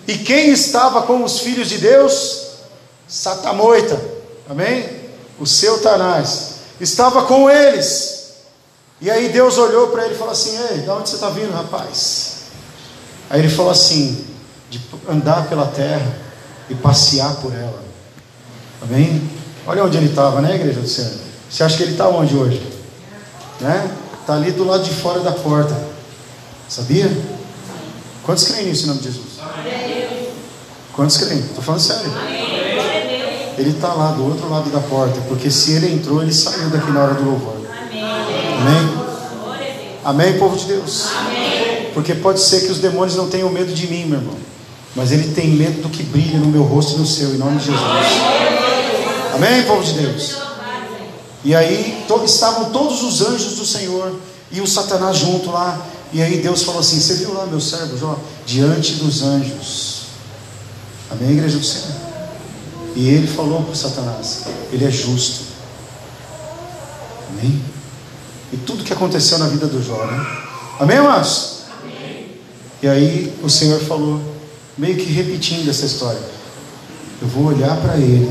E 0.08 0.18
quem 0.18 0.50
estava 0.50 1.02
com 1.02 1.22
os 1.22 1.38
filhos 1.38 1.68
de 1.68 1.78
Deus? 1.78 2.42
Satamoita. 3.06 4.00
Amém? 4.48 4.88
O 5.38 5.46
seu 5.46 5.80
Tanás. 5.80 6.54
Estava 6.80 7.22
com 7.22 7.48
eles. 7.48 8.13
E 9.04 9.10
aí 9.10 9.28
Deus 9.28 9.58
olhou 9.58 9.88
para 9.88 10.06
ele 10.06 10.14
e 10.14 10.16
falou 10.16 10.32
assim: 10.32 10.56
Ei, 10.70 10.80
de 10.80 10.88
onde 10.88 11.10
você 11.10 11.16
está 11.16 11.28
vindo, 11.28 11.52
rapaz? 11.52 12.36
Aí 13.28 13.38
ele 13.38 13.50
falou 13.50 13.70
assim: 13.70 14.24
De 14.70 14.80
andar 15.06 15.46
pela 15.46 15.66
terra 15.66 16.10
e 16.70 16.74
passear 16.74 17.34
por 17.36 17.54
ela. 17.54 17.84
Amém? 18.80 19.30
Olha 19.66 19.84
onde 19.84 19.98
ele 19.98 20.08
estava, 20.08 20.40
né, 20.40 20.54
igreja 20.54 20.80
do 20.80 20.88
Senhor? 20.88 21.12
Você 21.50 21.62
acha 21.62 21.76
que 21.76 21.82
ele 21.82 21.92
está 21.92 22.08
onde 22.08 22.34
hoje? 22.34 22.62
Né? 23.60 23.90
Está 24.22 24.36
ali 24.36 24.52
do 24.52 24.64
lado 24.64 24.82
de 24.82 24.94
fora 24.94 25.20
da 25.20 25.32
porta. 25.32 25.76
Sabia? 26.66 27.14
Quantos 28.22 28.44
creem 28.44 28.68
nisso 28.68 28.84
em 28.84 28.86
nome 28.86 29.00
de 29.00 29.08
Jesus? 29.08 29.38
Quantos 30.94 31.18
creem? 31.18 31.40
Estou 31.40 31.62
falando 31.62 31.82
sério. 31.82 32.10
Ele 33.58 33.70
está 33.70 33.92
lá 33.92 34.12
do 34.12 34.24
outro 34.24 34.48
lado 34.48 34.70
da 34.70 34.80
porta, 34.80 35.20
porque 35.28 35.50
se 35.50 35.72
ele 35.72 35.92
entrou, 35.92 36.22
ele 36.22 36.32
saiu 36.32 36.70
daqui 36.70 36.90
na 36.90 37.02
hora 37.02 37.14
do 37.14 37.22
louvor. 37.22 37.63
Amém? 38.60 39.04
Amém, 40.04 40.38
povo 40.38 40.56
de 40.56 40.66
Deus? 40.66 41.06
Amém. 41.16 41.90
Porque 41.94 42.14
pode 42.14 42.40
ser 42.40 42.60
que 42.60 42.72
os 42.72 42.78
demônios 42.78 43.16
não 43.16 43.28
tenham 43.28 43.48
medo 43.50 43.72
de 43.72 43.86
mim, 43.86 44.04
meu 44.04 44.18
irmão. 44.18 44.36
Mas 44.94 45.10
ele 45.10 45.32
tem 45.34 45.48
medo 45.48 45.82
do 45.82 45.88
que 45.88 46.02
brilha 46.02 46.38
no 46.38 46.46
meu 46.46 46.62
rosto 46.62 46.94
e 46.94 46.98
no 46.98 47.06
seu, 47.06 47.34
em 47.34 47.38
nome 47.38 47.58
de 47.58 47.66
Jesus. 47.66 47.80
Amém, 49.34 49.62
povo 49.64 49.82
de 49.82 49.92
Deus? 49.94 50.36
E 51.44 51.54
aí 51.54 52.04
to, 52.06 52.22
estavam 52.24 52.70
todos 52.70 53.02
os 53.02 53.20
anjos 53.20 53.56
do 53.56 53.66
Senhor 53.66 54.14
e 54.50 54.60
o 54.60 54.66
Satanás 54.66 55.18
junto 55.18 55.50
lá. 55.50 55.84
E 56.12 56.22
aí 56.22 56.40
Deus 56.40 56.62
falou 56.62 56.80
assim: 56.80 57.00
Você 57.00 57.14
viu 57.14 57.34
lá 57.34 57.46
meu 57.46 57.60
servo 57.60 57.98
Jó? 57.98 58.18
Diante 58.46 58.94
dos 58.94 59.22
anjos. 59.22 60.04
Amém, 61.10 61.32
igreja 61.32 61.58
do 61.58 61.64
Senhor? 61.64 61.96
E 62.94 63.08
ele 63.08 63.26
falou 63.26 63.62
para 63.62 63.72
o 63.72 63.76
Satanás: 63.76 64.44
Ele 64.72 64.84
é 64.84 64.90
justo. 64.90 65.44
Amém? 67.30 67.73
E 68.54 68.56
tudo 68.58 68.84
que 68.84 68.92
aconteceu 68.92 69.36
na 69.36 69.48
vida 69.48 69.66
do 69.66 69.82
Jó? 69.82 70.08
Amém, 70.78 70.98
amados? 70.98 71.64
E 72.80 72.86
aí 72.86 73.34
o 73.42 73.50
Senhor 73.50 73.80
falou, 73.80 74.20
meio 74.78 74.96
que 74.96 75.10
repetindo 75.10 75.68
essa 75.68 75.84
história: 75.84 76.20
Eu 77.20 77.26
vou 77.26 77.46
olhar 77.46 77.76
para 77.78 77.96
ele 77.96 78.30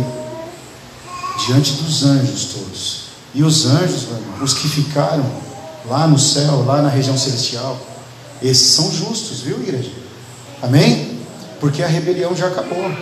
diante 1.45 1.73
dos 1.73 2.05
anjos 2.05 2.53
todos. 2.53 3.03
E 3.35 3.43
os 3.43 3.65
anjos, 3.65 4.03
meu 4.03 4.17
irmão, 4.17 4.43
os 4.43 4.53
que 4.53 4.69
ficaram 4.69 5.29
lá 5.89 6.07
no 6.07 6.17
céu, 6.17 6.63
lá 6.65 6.81
na 6.81 6.87
região 6.87 7.17
celestial, 7.17 7.77
esses 8.41 8.67
são 8.67 8.89
justos, 8.93 9.41
viu, 9.41 9.61
igreja? 9.61 9.91
Amém? 10.61 11.19
Porque 11.59 11.83
a 11.83 11.87
rebelião 11.87 12.33
já 12.33 12.47
acabou. 12.47 12.95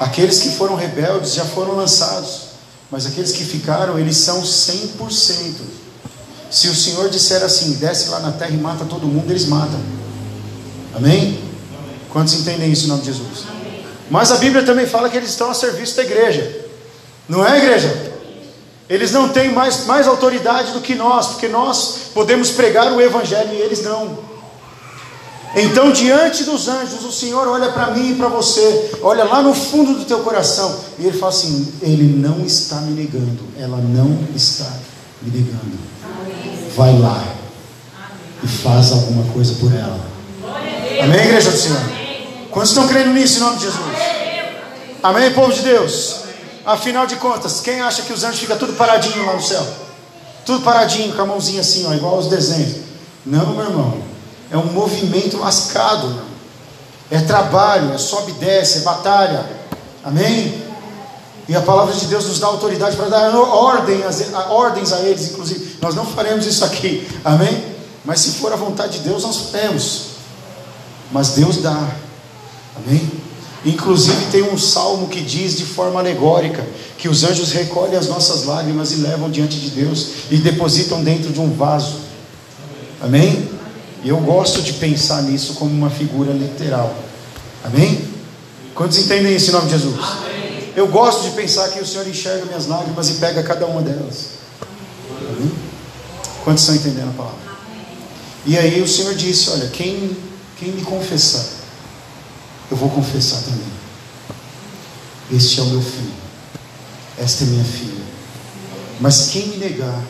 Aqueles 0.00 0.38
que 0.38 0.52
foram 0.52 0.76
rebeldes 0.76 1.34
já 1.34 1.44
foram 1.44 1.76
lançados. 1.76 2.52
Mas 2.90 3.04
aqueles 3.04 3.32
que 3.32 3.44
ficaram, 3.44 3.98
eles 3.98 4.16
são 4.16 4.42
100%. 4.42 5.81
Se 6.52 6.68
o 6.68 6.74
Senhor 6.74 7.08
disser 7.08 7.42
assim, 7.42 7.72
desce 7.76 8.10
lá 8.10 8.20
na 8.20 8.30
terra 8.30 8.50
e 8.50 8.58
mata 8.58 8.84
todo 8.84 9.06
mundo, 9.06 9.30
eles 9.30 9.46
matam. 9.46 9.80
Amém? 10.94 11.42
Quantos 12.10 12.34
entendem 12.34 12.70
isso 12.70 12.84
em 12.84 12.88
nome 12.88 13.00
de 13.00 13.06
Jesus? 13.06 13.46
Mas 14.10 14.30
a 14.30 14.36
Bíblia 14.36 14.62
também 14.62 14.86
fala 14.86 15.08
que 15.08 15.16
eles 15.16 15.30
estão 15.30 15.50
a 15.50 15.54
serviço 15.54 15.96
da 15.96 16.02
igreja. 16.02 16.66
Não 17.26 17.42
é, 17.42 17.56
igreja? 17.56 18.12
Eles 18.86 19.12
não 19.12 19.30
têm 19.30 19.50
mais, 19.50 19.86
mais 19.86 20.06
autoridade 20.06 20.72
do 20.72 20.82
que 20.82 20.94
nós, 20.94 21.28
porque 21.28 21.48
nós 21.48 22.10
podemos 22.12 22.50
pregar 22.50 22.92
o 22.92 23.00
Evangelho 23.00 23.54
e 23.54 23.56
eles 23.56 23.82
não. 23.82 24.18
Então, 25.56 25.90
diante 25.90 26.44
dos 26.44 26.68
anjos, 26.68 27.02
o 27.02 27.12
Senhor 27.12 27.48
olha 27.48 27.72
para 27.72 27.92
mim 27.92 28.12
e 28.12 28.14
para 28.16 28.28
você, 28.28 28.98
olha 29.00 29.24
lá 29.24 29.40
no 29.40 29.54
fundo 29.54 29.94
do 29.94 30.04
teu 30.04 30.18
coração, 30.20 30.80
e 30.98 31.06
Ele 31.06 31.16
fala 31.16 31.32
assim: 31.32 31.72
Ele 31.80 32.14
não 32.14 32.44
está 32.44 32.76
me 32.82 32.92
negando, 32.92 33.42
ela 33.58 33.78
não 33.78 34.18
está 34.34 34.70
me 35.22 35.30
negando 35.30 35.92
vai 36.76 36.98
lá 36.98 37.22
e 38.42 38.46
faz 38.46 38.92
alguma 38.92 39.24
coisa 39.32 39.54
por 39.54 39.72
ela. 39.72 40.00
Amém, 41.02 41.20
igreja 41.20 41.50
do 41.50 41.56
Senhor? 41.56 41.80
Quantos 42.50 42.70
estão 42.70 42.86
crendo 42.86 43.10
nisso 43.10 43.38
em 43.38 43.40
nome 43.40 43.56
de 43.56 43.64
Jesus? 43.64 43.82
Amém, 45.02 45.32
povo 45.32 45.52
de 45.52 45.62
Deus? 45.62 46.16
Afinal 46.64 47.06
de 47.06 47.16
contas, 47.16 47.60
quem 47.60 47.80
acha 47.80 48.02
que 48.02 48.12
os 48.12 48.22
anjos 48.22 48.38
ficam 48.38 48.56
tudo 48.56 48.74
paradinho 48.74 49.26
lá 49.26 49.34
no 49.34 49.42
céu? 49.42 49.66
Tudo 50.44 50.62
paradinho, 50.62 51.14
com 51.14 51.22
a 51.22 51.26
mãozinha 51.26 51.60
assim, 51.60 51.86
ó, 51.86 51.94
igual 51.94 52.14
aos 52.14 52.28
desenhos. 52.28 52.76
Não, 53.24 53.54
meu 53.54 53.64
irmão. 53.64 54.02
É 54.50 54.56
um 54.56 54.66
movimento 54.66 55.38
lascado. 55.38 56.22
É 57.10 57.20
trabalho, 57.20 57.92
é 57.92 57.98
sobe 57.98 58.32
e 58.32 58.34
desce, 58.34 58.78
é 58.78 58.80
batalha. 58.82 59.44
Amém? 60.04 60.62
E 61.48 61.56
a 61.56 61.60
palavra 61.60 61.94
de 61.94 62.06
Deus 62.06 62.26
nos 62.26 62.38
dá 62.38 62.46
autoridade 62.46 62.96
para 62.96 63.08
dar 63.08 63.34
ordem, 63.34 64.00
ordens 64.48 64.92
a 64.92 65.00
eles, 65.00 65.30
inclusive. 65.30 65.76
Nós 65.80 65.94
não 65.94 66.06
faremos 66.06 66.46
isso 66.46 66.64
aqui, 66.64 67.06
amém? 67.24 67.64
Mas 68.04 68.20
se 68.20 68.32
for 68.32 68.52
a 68.52 68.56
vontade 68.56 68.98
de 68.98 69.08
Deus, 69.08 69.22
nós 69.22 69.36
faremos. 69.50 70.12
Mas 71.10 71.30
Deus 71.30 71.58
dá, 71.58 71.88
amém? 72.76 73.10
Inclusive 73.64 74.26
tem 74.30 74.42
um 74.42 74.58
salmo 74.58 75.08
que 75.08 75.20
diz 75.20 75.56
de 75.56 75.64
forma 75.64 76.00
alegórica 76.00 76.66
que 76.98 77.08
os 77.08 77.22
anjos 77.22 77.52
recolhem 77.52 77.96
as 77.96 78.08
nossas 78.08 78.44
lágrimas 78.44 78.92
e 78.92 78.96
levam 78.96 79.30
diante 79.30 79.58
de 79.58 79.70
Deus 79.70 80.08
e 80.30 80.36
depositam 80.36 81.02
dentro 81.02 81.32
de 81.32 81.40
um 81.40 81.52
vaso. 81.52 81.96
Amém? 83.00 83.48
E 84.04 84.08
eu 84.08 84.18
gosto 84.18 84.62
de 84.62 84.72
pensar 84.74 85.22
nisso 85.22 85.54
como 85.54 85.70
uma 85.70 85.90
figura 85.90 86.32
literal. 86.32 86.94
Amém? 87.64 88.04
Quantos 88.74 88.98
entendem 88.98 89.36
isso 89.36 89.50
em 89.50 89.52
nome 89.52 89.66
de 89.66 89.72
Jesus? 89.72 89.98
Amém. 90.00 90.31
Eu 90.74 90.88
gosto 90.88 91.22
de 91.24 91.30
pensar 91.30 91.68
que 91.68 91.80
o 91.80 91.86
Senhor 91.86 92.06
enxerga 92.08 92.46
minhas 92.46 92.66
lágrimas 92.66 93.10
e 93.10 93.14
pega 93.14 93.42
cada 93.42 93.66
uma 93.66 93.82
delas. 93.82 94.42
Quantos 96.44 96.62
estão 96.62 96.74
entendendo 96.74 97.10
a 97.10 97.12
palavra? 97.12 97.38
E 98.46 98.58
aí 98.58 98.80
o 98.80 98.88
Senhor 98.88 99.14
disse: 99.14 99.50
Olha, 99.50 99.68
quem, 99.68 100.16
quem 100.58 100.72
me 100.72 100.82
confessar, 100.82 101.44
eu 102.70 102.76
vou 102.76 102.90
confessar 102.90 103.40
também. 103.42 103.72
Este 105.30 105.60
é 105.60 105.62
o 105.62 105.66
meu 105.66 105.82
filho, 105.82 106.14
esta 107.18 107.44
é 107.44 107.46
minha 107.46 107.64
filha. 107.64 108.02
Mas 108.98 109.28
quem 109.28 109.48
me 109.48 109.56
negar, 109.58 110.02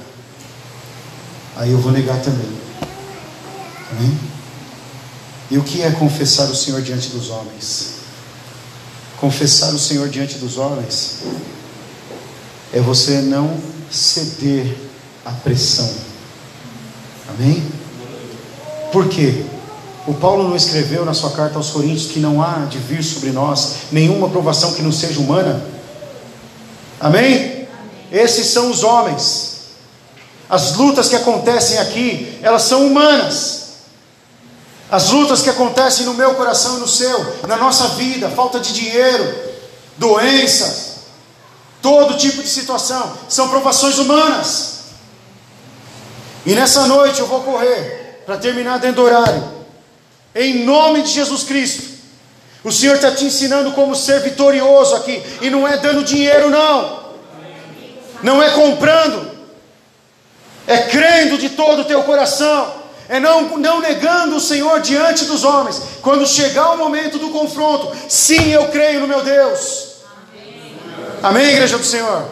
aí 1.57 1.71
eu 1.71 1.79
vou 1.79 1.93
negar 1.93 2.21
também. 2.23 2.51
Amém? 3.91 4.19
E 5.51 5.59
o 5.59 5.63
que 5.63 5.83
é 5.83 5.91
confessar 5.91 6.49
o 6.49 6.55
Senhor 6.55 6.81
diante 6.81 7.09
dos 7.09 7.29
homens? 7.31 8.02
Confessar 9.23 9.73
o 9.73 9.79
Senhor 9.79 10.09
diante 10.09 10.35
dos 10.39 10.59
homens 10.59 11.19
é 12.73 12.81
você 12.81 13.21
não 13.21 13.57
ceder 13.89 14.77
à 15.25 15.31
pressão. 15.31 15.89
Amém? 17.29 17.63
Por 18.91 19.09
quê? 19.09 19.45
O 20.09 20.15
Paulo 20.15 20.49
não 20.49 20.57
escreveu 20.57 21.05
na 21.05 21.15
sua 21.15 21.31
carta 21.31 21.57
aos 21.57 21.71
Coríntios 21.71 22.11
que 22.11 22.19
não 22.19 22.43
há 22.43 22.67
de 22.69 22.79
vir 22.79 23.05
sobre 23.05 23.31
nós 23.31 23.75
nenhuma 23.93 24.29
provação 24.29 24.73
que 24.73 24.83
não 24.83 24.91
seja 24.91 25.21
humana? 25.21 25.65
Amém? 26.99 27.37
Amém? 27.37 27.69
Esses 28.11 28.49
são 28.49 28.73
os 28.73 28.83
homens. 28.83 29.69
As 30.51 30.75
lutas 30.75 31.09
que 31.09 31.15
acontecem 31.15 31.79
aqui, 31.79 32.41
elas 32.43 32.63
são 32.63 32.89
humanas. 32.89 33.62
As 34.93 35.09
lutas 35.09 35.41
que 35.41 35.49
acontecem 35.49 36.05
no 36.05 36.13
meu 36.13 36.35
coração 36.35 36.77
e 36.77 36.81
no 36.81 36.87
seu, 36.87 37.39
na 37.49 37.57
nossa 37.57 37.89
vida, 37.89 38.29
falta 38.29 38.61
de 38.61 38.75
dinheiro, 38.75 39.25
doenças, 39.97 40.97
todo 41.81 42.19
tipo 42.19 42.43
de 42.43 42.49
situação, 42.49 43.17
são 43.27 43.49
provações 43.49 43.97
humanas. 43.97 44.81
E 46.45 46.55
nessa 46.55 46.87
noite 46.87 47.21
eu 47.21 47.27
vou 47.27 47.41
correr 47.41 48.23
para 48.27 48.37
terminar 48.37 48.81
dentro 48.81 48.97
do 48.97 49.05
horário, 49.05 49.43
em 50.35 50.63
nome 50.63 51.01
de 51.01 51.09
Jesus 51.09 51.43
Cristo. 51.45 51.85
O 52.63 52.71
Senhor 52.71 52.97
está 52.97 53.11
te 53.13 53.25
ensinando 53.25 53.73
como 53.73 53.97
ser 53.97 54.21
vitorioso 54.21 54.95
aqui, 54.95 55.23
e 55.41 55.49
não 55.49 55.67
é 55.67 55.79
dando 55.79 56.05
dinheiro, 56.05 56.51
não, 56.51 57.15
não 58.23 58.43
é 58.43 58.51
comprando, 58.51 59.31
é 60.67 60.83
crendo 60.83 61.39
de 61.39 61.49
todo 61.49 61.81
o 61.81 61.85
teu 61.87 62.03
coração 62.03 62.82
é 63.13 63.21
não, 63.21 63.59
não 63.59 63.79
negando 63.79 64.37
o 64.37 64.41
Senhor 64.41 64.81
diante 64.81 65.27
dos 65.27 65.45
homens. 65.45 65.83
Quando 66.01 66.27
chegar 66.27 66.71
o 66.71 66.79
momento 66.79 67.19
do 67.19 67.29
confronto, 67.29 67.93
sim, 68.09 68.49
eu 68.49 68.69
creio 68.69 69.01
no 69.01 69.07
meu 69.07 69.23
Deus. 69.23 69.97
Amém, 71.23 71.45
Amém 71.45 71.53
igreja 71.53 71.77
do 71.77 71.85
Senhor? 71.85 72.25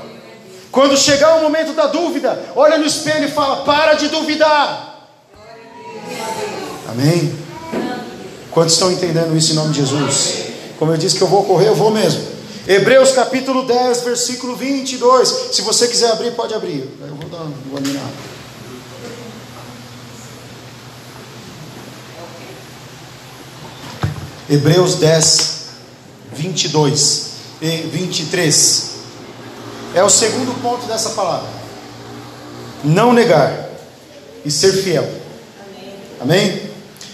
Quando 0.73 0.97
chegar 0.97 1.37
o 1.37 1.43
momento 1.43 1.75
da 1.75 1.87
dúvida, 1.89 2.47
olha 2.57 2.79
no 2.79 2.87
espelho 2.87 3.29
e 3.29 3.31
fala: 3.31 3.63
para 3.63 3.93
de 3.93 4.09
duvidar. 4.09 5.07
Amém? 6.89 7.39
Quantos 8.51 8.73
estão 8.73 8.91
entendendo 8.91 9.37
isso 9.37 9.53
em 9.53 9.57
nome 9.57 9.75
de 9.75 9.81
Jesus? 9.81 10.45
Como 10.79 10.93
eu 10.93 10.97
disse 10.97 11.15
que 11.15 11.23
eu 11.23 11.29
vou 11.29 11.45
correr, 11.45 11.69
eu 11.69 11.75
vou 11.75 11.91
mesmo. 11.91 12.27
Hebreus 12.67 13.13
capítulo 13.13 13.67
10, 13.67 14.01
versículo 14.01 14.57
22. 14.57 15.29
Se 15.53 15.61
você 15.61 15.89
quiser 15.89 16.11
abrir, 16.11 16.31
pode 16.31 16.55
abrir. 16.55 16.89
Eu 17.03 17.15
vou 17.17 17.29
dar 17.29 17.43
uma 17.43 17.81
Hebreus 24.51 24.97
10, 24.97 25.61
22 26.33 27.31
e 27.63 27.69
23. 27.83 28.91
É 29.95 30.03
o 30.03 30.11
segundo 30.11 30.61
ponto 30.61 30.87
dessa 30.87 31.11
palavra. 31.11 31.49
Não 32.83 33.13
negar 33.13 33.69
e 34.45 34.51
ser 34.51 34.73
fiel. 34.73 35.09
Amém? 36.21 36.49
Amém? 36.49 36.71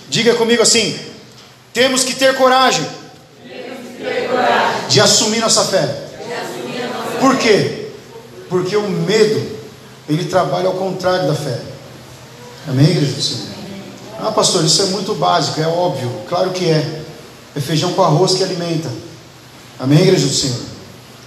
Diga 0.08 0.34
comigo 0.34 0.62
assim: 0.62 0.98
temos 1.74 2.04
que 2.04 2.14
ter 2.14 2.34
coragem, 2.36 2.86
que 3.42 4.02
ter 4.02 4.30
coragem. 4.30 4.88
de 4.88 5.00
assumir 5.02 5.40
nossa 5.40 5.64
fé. 5.64 5.82
Nossa 5.82 7.18
Por 7.20 7.36
quê? 7.36 7.88
Porque 8.48 8.76
o 8.78 8.88
medo, 8.88 9.58
ele 10.08 10.24
trabalha 10.24 10.68
ao 10.68 10.74
contrário 10.74 11.26
da 11.26 11.34
fé. 11.34 11.60
Amém, 12.66 12.92
igreja 12.92 13.12
do 13.12 13.22
Senhor? 13.22 13.46
Ah, 14.20 14.32
pastor, 14.32 14.64
isso 14.64 14.80
é 14.80 14.86
muito 14.86 15.14
básico, 15.14 15.60
é 15.60 15.66
óbvio, 15.66 16.10
claro 16.26 16.50
que 16.52 16.64
é. 16.70 17.02
É 17.56 17.60
feijão 17.60 17.94
com 17.94 18.02
arroz 18.02 18.34
que 18.34 18.44
alimenta. 18.44 18.92
Amém, 19.80 20.00
igreja 20.00 20.26
do 20.26 20.32
Senhor? 20.32 20.60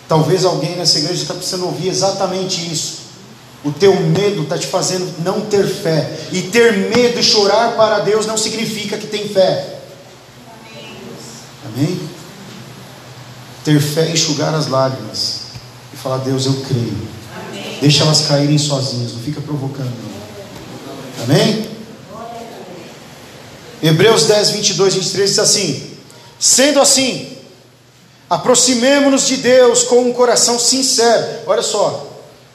Talvez 0.08 0.46
alguém 0.46 0.76
nessa 0.76 1.00
igreja 1.00 1.24
está 1.24 1.34
precisando 1.34 1.66
ouvir 1.66 1.88
exatamente 1.90 2.72
isso. 2.72 3.00
O 3.64 3.72
teu 3.72 4.00
medo 4.00 4.44
está 4.44 4.58
te 4.58 4.68
fazendo 4.68 5.12
não 5.24 5.42
ter 5.42 5.68
fé. 5.68 6.18
E 6.32 6.44
ter 6.44 6.72
medo 6.96 7.20
e 7.20 7.24
chorar 7.24 7.76
para 7.76 8.00
Deus 8.00 8.28
não 8.28 8.38
significa 8.38 8.96
que 8.98 9.08
tem 9.08 9.28
fé. 9.28 9.80
Amém? 11.66 12.00
Ter 13.64 13.82
fé 13.82 14.10
e 14.10 14.14
enxugar 14.14 14.54
as 14.54 14.68
lágrimas. 14.68 15.42
E 15.92 15.98
falar, 15.98 16.20
Deus, 16.20 16.46
eu 16.46 16.54
creio. 16.62 17.08
Amém. 17.50 17.78
Deixa 17.82 18.04
elas 18.04 18.22
caírem 18.22 18.58
sozinhas, 18.58 19.14
não 19.14 19.20
fica 19.20 19.42
provocando. 19.42 19.92
Amém? 21.24 21.68
Hebreus 23.82 24.26
10, 24.26 24.52
22, 24.52 24.94
23 24.96 25.30
diz 25.30 25.40
assim: 25.40 25.89
Sendo 26.40 26.80
assim, 26.80 27.38
aproximemo-nos 28.30 29.28
de 29.28 29.38
Deus 29.38 29.84
com 29.84 30.04
um 30.04 30.14
coração 30.14 30.58
sincero. 30.58 31.42
Olha 31.46 31.62
só, 31.62 32.08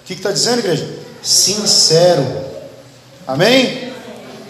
o 0.03 0.07
que 0.07 0.15
está 0.15 0.33
dizendo, 0.33 0.61
igreja? 0.61 0.89
Sincero. 1.23 2.27
Amém? 3.27 3.93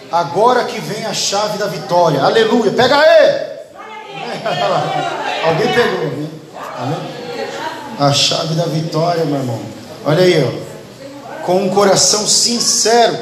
Agora 0.09 0.63
que 0.63 0.79
vem 0.79 1.05
a 1.05 1.13
chave 1.13 1.57
da 1.57 1.67
vitória. 1.67 2.21
Aleluia. 2.21 2.71
Pega 2.71 2.97
aí. 2.97 3.55
Alguém 5.45 5.73
pegou, 5.73 6.05
né? 6.11 6.29
Amém? 6.77 7.15
A 7.99 8.13
chave 8.13 8.55
da 8.55 8.65
vitória, 8.65 9.25
meu 9.25 9.35
irmão. 9.35 9.59
Olha 10.05 10.23
aí, 10.23 10.43
ó. 10.43 11.43
Com 11.45 11.63
um 11.63 11.69
coração 11.69 12.25
sincero 12.27 13.17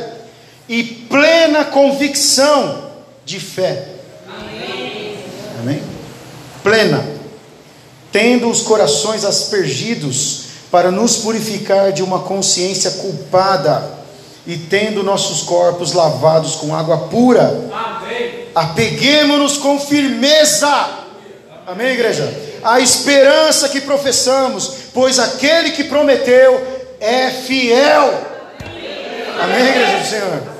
e 0.69 0.83
plena 0.83 1.65
convicção 1.65 2.91
de 3.25 3.39
fé. 3.39 3.92
Plena, 6.63 7.05
tendo 8.11 8.49
os 8.49 8.61
corações 8.61 9.25
aspergidos 9.25 10.43
para 10.71 10.89
nos 10.89 11.17
purificar 11.17 11.91
de 11.91 12.01
uma 12.01 12.19
consciência 12.19 12.89
culpada 12.91 13.83
e 14.47 14.57
tendo 14.57 15.03
nossos 15.03 15.43
corpos 15.43 15.93
lavados 15.93 16.55
com 16.55 16.75
água 16.75 16.97
pura. 17.09 17.69
Apeguemos-nos 18.55 19.57
com 19.57 19.79
firmeza. 19.79 20.89
Amém, 21.67 21.87
igreja? 21.93 22.33
A 22.63 22.79
esperança 22.79 23.69
que 23.69 23.81
professamos, 23.81 24.71
pois 24.93 25.19
aquele 25.19 25.71
que 25.71 25.83
prometeu 25.83 26.61
é 26.99 27.29
fiel. 27.29 28.13
Amém, 29.41 29.67
igreja 29.67 29.97
do 29.97 30.07
Senhor? 30.07 30.53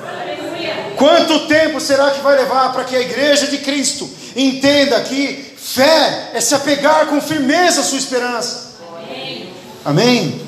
Quanto 0.98 1.48
tempo 1.48 1.80
será 1.80 2.12
que 2.12 2.22
vai 2.22 2.38
levar 2.38 2.72
para 2.72 2.84
que 2.84 2.96
a 2.96 3.02
igreja 3.02 3.48
de 3.48 3.58
Cristo 3.60 4.10
entenda 4.36 5.00
que 5.02 5.53
Fé 5.64 6.32
é 6.34 6.42
se 6.42 6.54
apegar 6.54 7.08
com 7.08 7.22
firmeza 7.22 7.80
à 7.80 7.84
sua 7.86 7.98
esperança. 7.98 8.74
Amém. 8.98 9.50
Amém. 9.86 10.42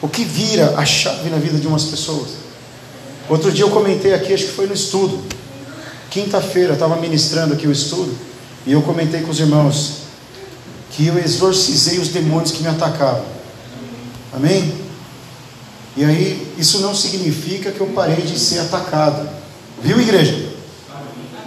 O 0.00 0.08
que 0.08 0.24
vira 0.24 0.74
a 0.76 0.86
chave 0.86 1.28
na 1.28 1.36
vida 1.36 1.58
de 1.58 1.66
umas 1.66 1.84
pessoas? 1.84 2.30
Outro 3.28 3.52
dia 3.52 3.64
eu 3.64 3.70
comentei 3.70 4.14
aqui, 4.14 4.32
acho 4.32 4.46
que 4.46 4.52
foi 4.52 4.66
no 4.66 4.72
estudo. 4.72 5.22
Quinta-feira 6.10 6.70
eu 6.70 6.74
estava 6.74 6.96
ministrando 6.96 7.52
aqui 7.52 7.66
o 7.66 7.72
estudo 7.72 8.16
e 8.66 8.72
eu 8.72 8.80
comentei 8.80 9.20
com 9.20 9.30
os 9.30 9.38
irmãos 9.38 9.98
que 10.90 11.06
eu 11.06 11.18
exorcizei 11.18 11.98
os 11.98 12.08
demônios 12.08 12.52
que 12.52 12.62
me 12.62 12.68
atacavam. 12.68 13.24
Amém? 14.32 14.74
E 15.94 16.04
aí, 16.04 16.54
isso 16.56 16.80
não 16.80 16.94
significa 16.94 17.70
que 17.70 17.80
eu 17.80 17.88
parei 17.88 18.22
de 18.22 18.38
ser 18.38 18.60
atacado. 18.60 19.28
Viu, 19.82 20.00
igreja? 20.00 20.51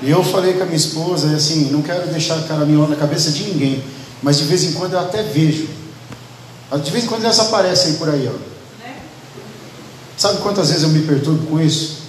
E 0.06 0.12
eu 0.12 0.24
falei 0.24 0.54
com 0.54 0.62
a 0.62 0.66
minha 0.66 0.78
esposa, 0.78 1.36
assim, 1.36 1.72
não 1.72 1.82
quero 1.82 2.06
deixar 2.10 2.40
caraminhola 2.44 2.90
na 2.90 2.96
cabeça 2.96 3.32
de 3.32 3.44
ninguém, 3.46 3.84
mas 4.22 4.38
de 4.38 4.44
vez 4.44 4.64
em 4.64 4.74
quando 4.74 4.94
eu 4.94 5.00
até 5.00 5.24
vejo 5.24 5.68
De 6.84 6.92
vez 6.92 7.06
em 7.06 7.08
quando 7.08 7.24
elas 7.24 7.40
aparecem 7.40 7.96
por 7.96 8.10
aí, 8.10 8.30
ó. 8.32 8.38
Sabe 10.16 10.42
quantas 10.42 10.70
vezes 10.70 10.84
eu 10.84 10.90
me 10.90 11.02
perturbo 11.02 11.48
com 11.48 11.60
isso? 11.60 12.04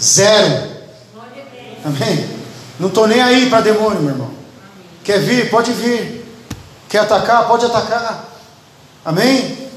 Zero. 0.00 0.70
Amém? 1.84 2.30
Não 2.80 2.88
estou 2.88 3.06
nem 3.06 3.20
aí 3.20 3.50
para 3.50 3.60
demônio, 3.60 4.00
meu 4.00 4.12
irmão. 4.12 4.30
Quer 5.04 5.20
vir? 5.20 5.50
Pode 5.50 5.70
vir. 5.72 6.24
Quer 6.88 7.00
atacar? 7.00 7.46
Pode 7.46 7.66
atacar. 7.66 8.26
Amém? 9.04 9.68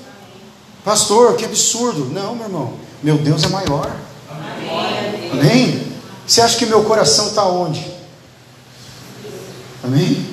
Pastor, 0.86 1.36
que 1.36 1.43
absurdo. 1.43 2.06
Não, 2.06 2.34
meu 2.34 2.45
irmão. 2.45 2.74
Meu 3.04 3.17
Deus 3.17 3.43
é 3.43 3.50
maior. 3.50 3.91
Amém? 5.34 5.94
Você 6.28 6.42
acha 6.42 6.58
que 6.58 6.66
meu 6.66 6.84
coração 6.84 7.28
está 7.28 7.46
onde? 7.46 7.86
Amém? 9.84 10.26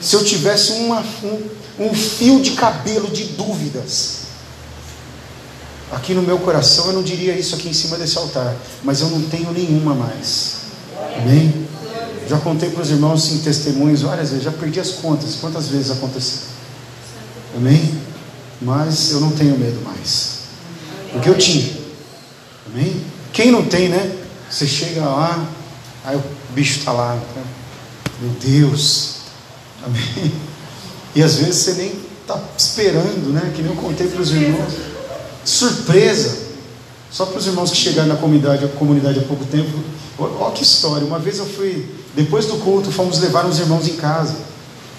Se 0.00 0.16
eu 0.16 0.24
tivesse 0.24 0.72
uma, 0.72 1.04
um, 1.22 1.86
um 1.86 1.94
fio 1.94 2.40
de 2.40 2.52
cabelo 2.52 3.08
de 3.08 3.24
dúvidas, 3.24 4.20
aqui 5.92 6.14
no 6.14 6.22
meu 6.22 6.38
coração, 6.38 6.86
eu 6.86 6.92
não 6.94 7.02
diria 7.02 7.36
isso 7.36 7.54
aqui 7.54 7.68
em 7.68 7.72
cima 7.72 7.96
desse 7.96 8.18
altar, 8.18 8.56
mas 8.82 9.00
eu 9.00 9.08
não 9.08 9.22
tenho 9.22 9.52
nenhuma 9.52 9.94
mais. 9.94 10.56
Amém? 11.18 11.68
Já 12.28 12.38
contei 12.38 12.70
para 12.70 12.82
os 12.82 12.90
irmãos 12.90 13.30
em 13.32 13.38
testemunhos 13.38 14.02
várias 14.02 14.30
vezes, 14.30 14.44
já 14.44 14.52
perdi 14.52 14.80
as 14.80 14.90
contas, 14.92 15.36
quantas 15.40 15.68
vezes 15.68 15.90
aconteceu. 15.90 16.42
Amém? 17.56 18.00
Mas 18.60 19.10
eu 19.10 19.20
não 19.20 19.32
tenho 19.32 19.58
medo 19.58 19.80
mais. 19.84 20.40
Porque 21.12 21.28
eu 21.28 21.36
tinha. 21.36 21.72
Amém? 22.66 23.04
Quem 23.32 23.50
não 23.50 23.64
tem, 23.64 23.88
né? 23.88 24.19
Você 24.50 24.66
chega 24.66 25.02
lá, 25.02 25.46
aí 26.04 26.16
o 26.16 26.22
bicho 26.52 26.80
está 26.80 26.90
lá. 26.90 27.16
Meu 28.20 28.30
Deus. 28.40 29.20
Amém? 29.84 30.32
E 31.14 31.22
às 31.22 31.36
vezes 31.36 31.56
você 31.56 31.74
nem 31.74 31.92
está 32.22 32.38
esperando, 32.56 33.32
né? 33.32 33.52
Que 33.54 33.62
nem 33.62 33.70
eu 33.70 33.80
contei 33.80 34.08
para 34.08 34.20
os 34.20 34.30
irmãos. 34.30 34.74
Surpresa. 35.44 36.50
Só 37.10 37.26
para 37.26 37.38
os 37.38 37.46
irmãos 37.46 37.70
que 37.70 37.76
chegaram 37.76 38.08
na 38.08 38.16
comunidade, 38.16 38.66
comunidade 38.78 39.18
há 39.18 39.22
pouco 39.22 39.44
tempo. 39.44 39.70
Olha 40.18 40.52
que 40.52 40.62
história. 40.62 41.06
Uma 41.06 41.18
vez 41.18 41.38
eu 41.38 41.46
fui, 41.46 41.88
depois 42.14 42.46
do 42.46 42.56
culto, 42.58 42.90
fomos 42.90 43.18
levar 43.20 43.46
os 43.46 43.58
irmãos 43.58 43.88
em 43.88 43.96
casa. 43.96 44.36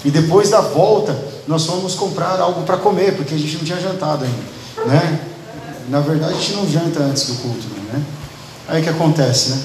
E 0.03 0.09
depois 0.09 0.49
da 0.49 0.61
volta, 0.61 1.17
nós 1.47 1.65
fomos 1.65 1.93
comprar 1.93 2.39
algo 2.39 2.63
para 2.63 2.77
comer, 2.77 3.15
porque 3.15 3.35
a 3.35 3.37
gente 3.37 3.57
não 3.57 3.63
tinha 3.63 3.79
jantado 3.79 4.25
ainda. 4.25 4.87
Né? 4.87 5.19
Na 5.89 5.99
verdade, 5.99 6.33
a 6.33 6.37
gente 6.37 6.53
não 6.53 6.69
janta 6.69 7.01
antes 7.01 7.25
do 7.25 7.35
culto. 7.35 7.67
Né? 7.93 8.03
Aí 8.71 8.79
o 8.79 8.83
que 8.85 8.89
acontece, 8.89 9.49
né? 9.49 9.61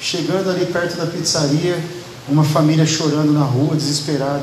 Chegando 0.00 0.50
ali 0.50 0.66
perto 0.66 0.96
da 0.96 1.06
pizzaria, 1.06 1.78
uma 2.28 2.42
família 2.42 2.84
chorando 2.84 3.32
na 3.32 3.44
rua, 3.44 3.76
desesperada. 3.76 4.42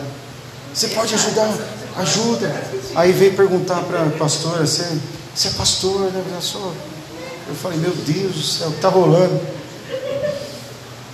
Você 0.74 0.88
pode 0.88 1.14
ajudar? 1.14 1.54
Ajuda. 1.98 2.64
Aí 2.96 3.12
veio 3.12 3.36
perguntar 3.36 3.82
para 3.82 4.04
a 4.04 4.10
pastora: 4.12 4.66
você, 4.66 4.98
você 5.36 5.50
é 5.50 5.52
pastor, 5.52 6.00
né? 6.14 6.24
Eu 7.50 7.56
falei: 7.56 7.80
Meu 7.80 7.92
Deus 7.92 8.34
do 8.34 8.44
céu, 8.44 8.70
o 8.70 8.72
que 8.72 8.78
está 8.78 8.88
rolando? 8.88 9.42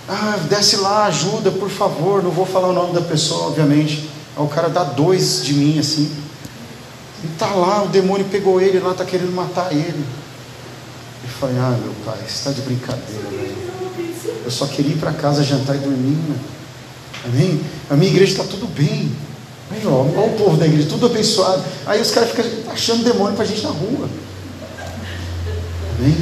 Ah, 0.08 0.38
desce 0.48 0.76
lá, 0.76 1.06
ajuda, 1.06 1.50
por 1.50 1.70
favor. 1.70 2.22
Não 2.22 2.30
vou 2.30 2.46
falar 2.46 2.68
o 2.68 2.72
nome 2.72 2.94
da 2.94 3.00
pessoa, 3.00 3.48
obviamente. 3.48 4.08
Aí 4.36 4.44
o 4.44 4.46
cara 4.46 4.68
dá 4.68 4.84
dois 4.84 5.42
de 5.42 5.52
mim 5.52 5.80
assim. 5.80 6.12
E 7.24 7.26
tá 7.38 7.48
lá, 7.48 7.82
o 7.82 7.88
demônio 7.88 8.26
pegou 8.26 8.60
ele 8.60 8.78
lá, 8.78 8.94
tá 8.94 9.04
querendo 9.04 9.34
matar 9.34 9.72
ele. 9.72 10.04
Eu 11.24 11.28
falei: 11.40 11.56
Ah, 11.58 11.78
meu 11.82 11.94
pai, 12.04 12.18
você 12.18 12.26
está 12.26 12.50
de 12.52 12.60
brincadeira, 12.60 13.30
velho. 13.30 13.64
Eu 14.44 14.50
só 14.50 14.66
queria 14.66 14.92
ir 14.92 14.98
para 14.98 15.12
casa 15.12 15.42
jantar 15.42 15.74
e 15.76 15.78
dormir, 15.78 16.16
né? 16.28 16.36
Amém? 17.24 17.60
A 17.88 17.94
minha 17.94 18.10
igreja 18.10 18.32
está 18.32 18.44
tudo 18.44 18.66
bem. 18.66 19.10
Aí, 19.70 19.82
ó, 19.86 19.90
ó, 19.90 20.26
o 20.26 20.36
povo 20.36 20.56
da 20.58 20.66
igreja, 20.66 20.86
tudo 20.88 21.06
abençoado. 21.06 21.64
Aí 21.86 22.00
os 22.00 22.10
caras 22.10 22.30
ficam 22.30 22.44
achando 22.70 23.02
demônio 23.02 23.34
para 23.34 23.46
gente 23.46 23.62
na 23.62 23.70
rua. 23.70 24.08
Amém? 25.98 26.16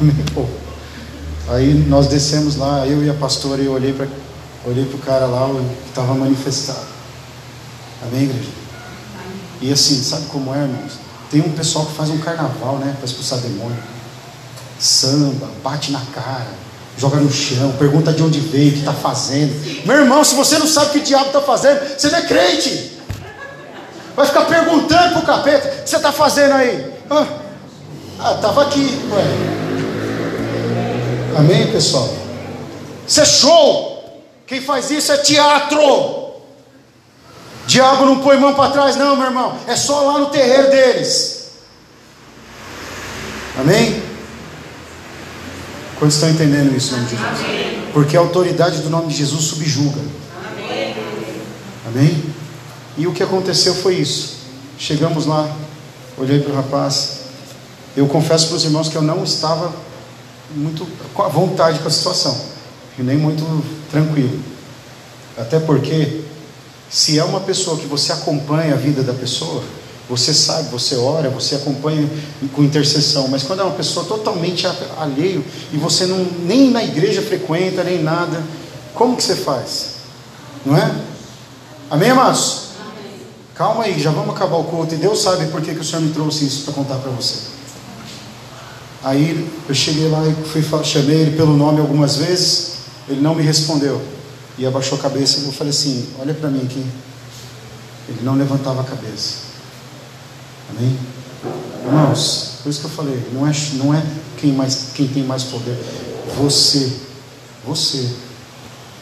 Amém. 0.00 0.48
Aí 1.48 1.74
nós 1.86 2.08
descemos 2.08 2.56
lá, 2.56 2.86
eu 2.86 3.04
e 3.04 3.10
a 3.10 3.14
pastora, 3.14 3.62
eu 3.62 3.72
olhei 3.72 3.92
para 3.92 4.08
olhei 4.64 4.84
o 4.84 4.98
cara 4.98 5.26
lá 5.26 5.48
que 5.48 5.90
estava 5.90 6.14
manifestado. 6.14 6.86
Amém, 8.02 8.24
igreja? 8.24 8.50
E 9.60 9.72
assim, 9.72 10.02
sabe 10.02 10.26
como 10.26 10.54
é, 10.54 10.62
irmãos? 10.62 10.92
Tem 11.30 11.40
um 11.40 11.52
pessoal 11.52 11.86
que 11.86 11.94
faz 11.94 12.10
um 12.10 12.18
carnaval, 12.18 12.78
né? 12.78 12.94
Para 12.96 13.04
expulsar 13.04 13.38
demônio. 13.38 13.76
Samba, 14.78 15.48
bate 15.62 15.90
na 15.92 16.02
cara 16.14 16.66
joga 16.98 17.16
no 17.16 17.30
chão, 17.30 17.72
pergunta 17.78 18.12
de 18.12 18.22
onde 18.22 18.40
veio, 18.40 18.70
o 18.70 18.72
que 18.72 18.78
está 18.78 18.92
fazendo. 18.92 19.54
Meu 19.84 19.96
irmão, 19.96 20.24
se 20.24 20.34
você 20.34 20.58
não 20.58 20.66
sabe 20.66 20.86
o 20.86 20.92
que 20.92 20.98
o 20.98 21.02
diabo 21.02 21.26
está 21.26 21.40
fazendo, 21.40 21.80
você 21.96 22.08
não 22.08 22.18
é 22.18 22.22
crente. 22.22 22.92
Vai 24.14 24.26
ficar 24.26 24.46
perguntando 24.46 25.12
para 25.12 25.18
o 25.22 25.26
capeta: 25.26 25.68
o 25.68 25.82
que 25.82 25.90
você 25.90 25.96
está 25.96 26.10
fazendo 26.10 26.52
aí? 26.52 26.94
Ah, 28.18 28.32
estava 28.34 28.62
aqui. 28.62 28.98
Ué. 29.12 29.24
Amém, 31.38 31.70
pessoal? 31.70 32.08
Isso 33.06 33.20
é 33.20 33.24
show. 33.26 34.22
Quem 34.46 34.62
faz 34.62 34.90
isso 34.90 35.12
é 35.12 35.18
teatro. 35.18 36.24
Diabo 37.66 38.06
não 38.06 38.20
põe 38.20 38.38
mão 38.38 38.54
para 38.54 38.70
trás, 38.70 38.96
não, 38.96 39.16
meu 39.16 39.26
irmão. 39.26 39.58
É 39.66 39.76
só 39.76 40.00
lá 40.00 40.18
no 40.18 40.26
terreiro 40.26 40.70
deles. 40.70 41.50
Amém? 43.58 44.02
Quando 45.98 46.10
estão 46.10 46.28
entendendo 46.28 46.76
isso 46.76 46.94
em 46.94 46.98
nome 46.98 47.08
de 47.08 47.16
Jesus? 47.16 47.92
Porque 47.92 48.16
a 48.16 48.20
autoridade 48.20 48.82
do 48.82 48.90
nome 48.90 49.08
de 49.08 49.16
Jesus 49.16 49.44
subjuga. 49.44 50.00
Amém. 51.86 52.22
E 52.98 53.06
o 53.06 53.12
que 53.12 53.22
aconteceu 53.22 53.74
foi 53.74 53.94
isso. 53.94 54.36
Chegamos 54.78 55.26
lá, 55.26 55.50
olhei 56.18 56.40
para 56.40 56.52
o 56.52 56.56
rapaz. 56.56 57.20
Eu 57.96 58.06
confesso 58.06 58.48
para 58.48 58.56
os 58.56 58.64
irmãos 58.64 58.88
que 58.88 58.96
eu 58.96 59.02
não 59.02 59.24
estava 59.24 59.74
muito 60.54 60.86
a 61.18 61.28
vontade 61.28 61.78
com 61.78 61.88
a 61.88 61.90
situação, 61.90 62.38
e 62.98 63.02
nem 63.02 63.16
muito 63.16 63.42
tranquilo. 63.90 64.38
Até 65.36 65.58
porque, 65.58 66.22
se 66.90 67.18
é 67.18 67.24
uma 67.24 67.40
pessoa 67.40 67.78
que 67.78 67.86
você 67.86 68.12
acompanha 68.12 68.74
a 68.74 68.76
vida 68.76 69.02
da 69.02 69.12
pessoa, 69.12 69.62
você 70.08 70.32
sabe, 70.32 70.68
você 70.70 70.94
ora, 70.96 71.28
você 71.30 71.56
acompanha 71.56 72.08
com 72.54 72.62
intercessão, 72.62 73.26
mas 73.28 73.42
quando 73.42 73.60
é 73.60 73.64
uma 73.64 73.74
pessoa 73.74 74.06
totalmente 74.06 74.66
alheio 74.98 75.44
e 75.72 75.76
você 75.76 76.06
não, 76.06 76.24
nem 76.44 76.70
na 76.70 76.84
igreja 76.84 77.20
frequenta, 77.22 77.82
nem 77.82 78.02
nada, 78.02 78.42
como 78.94 79.16
que 79.16 79.22
você 79.22 79.34
faz? 79.34 79.96
Não 80.64 80.76
é? 80.76 80.94
Amém, 81.90 82.10
amados? 82.10 82.66
Calma 83.54 83.84
aí, 83.84 83.98
já 84.00 84.10
vamos 84.10 84.34
acabar 84.34 84.56
o 84.56 84.64
culto 84.64 84.94
e 84.94 84.98
Deus 84.98 85.20
sabe 85.22 85.46
por 85.46 85.60
que, 85.60 85.74
que 85.74 85.80
o 85.80 85.84
Senhor 85.84 86.02
me 86.02 86.12
trouxe 86.12 86.44
isso 86.46 86.64
para 86.64 86.74
contar 86.74 86.96
para 86.96 87.10
você. 87.10 87.38
Aí 89.02 89.48
eu 89.68 89.74
cheguei 89.74 90.08
lá 90.08 90.22
e 90.26 90.34
fui, 90.48 90.62
chamei 90.84 91.16
ele 91.16 91.36
pelo 91.36 91.56
nome 91.56 91.80
algumas 91.80 92.16
vezes, 92.16 92.78
ele 93.08 93.20
não 93.20 93.34
me 93.34 93.42
respondeu. 93.42 94.00
E 94.58 94.66
abaixou 94.66 94.98
a 94.98 95.00
cabeça 95.00 95.40
e 95.40 95.44
eu 95.44 95.52
falei 95.52 95.70
assim: 95.70 96.08
Olha 96.18 96.32
para 96.32 96.48
mim 96.48 96.62
aqui. 96.64 96.84
Ele 98.08 98.20
não 98.22 98.34
levantava 98.34 98.80
a 98.80 98.84
cabeça. 98.84 99.45
Amém? 100.70 100.98
Irmãos, 101.84 102.58
por 102.62 102.70
isso 102.70 102.80
que 102.80 102.86
eu 102.86 102.90
falei, 102.90 103.28
não 103.32 103.46
é, 103.46 103.52
não 103.74 103.94
é 103.94 104.02
quem, 104.38 104.52
mais, 104.52 104.88
quem 104.94 105.06
tem 105.06 105.22
mais 105.22 105.44
poder. 105.44 105.78
Você, 106.36 106.92
você, 107.64 108.08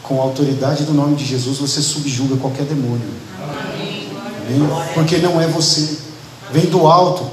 com 0.03 0.19
a 0.19 0.23
autoridade 0.23 0.83
do 0.83 0.93
nome 0.93 1.15
de 1.15 1.25
Jesus, 1.25 1.57
você 1.57 1.81
subjuga 1.81 2.37
qualquer 2.37 2.65
demônio. 2.65 3.07
Amém? 3.41 4.09
Porque 4.93 5.17
não 5.17 5.41
é 5.41 5.47
você, 5.47 5.97
vem 6.51 6.65
do 6.65 6.85
alto. 6.85 7.27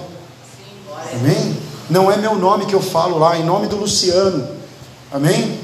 Amém? 1.14 1.56
Não 1.90 2.10
é 2.10 2.16
meu 2.16 2.34
nome 2.36 2.64
que 2.64 2.74
eu 2.74 2.80
falo 2.80 3.18
lá, 3.18 3.38
em 3.38 3.44
nome 3.44 3.66
do 3.66 3.76
Luciano. 3.76 4.48
Amém? 5.12 5.60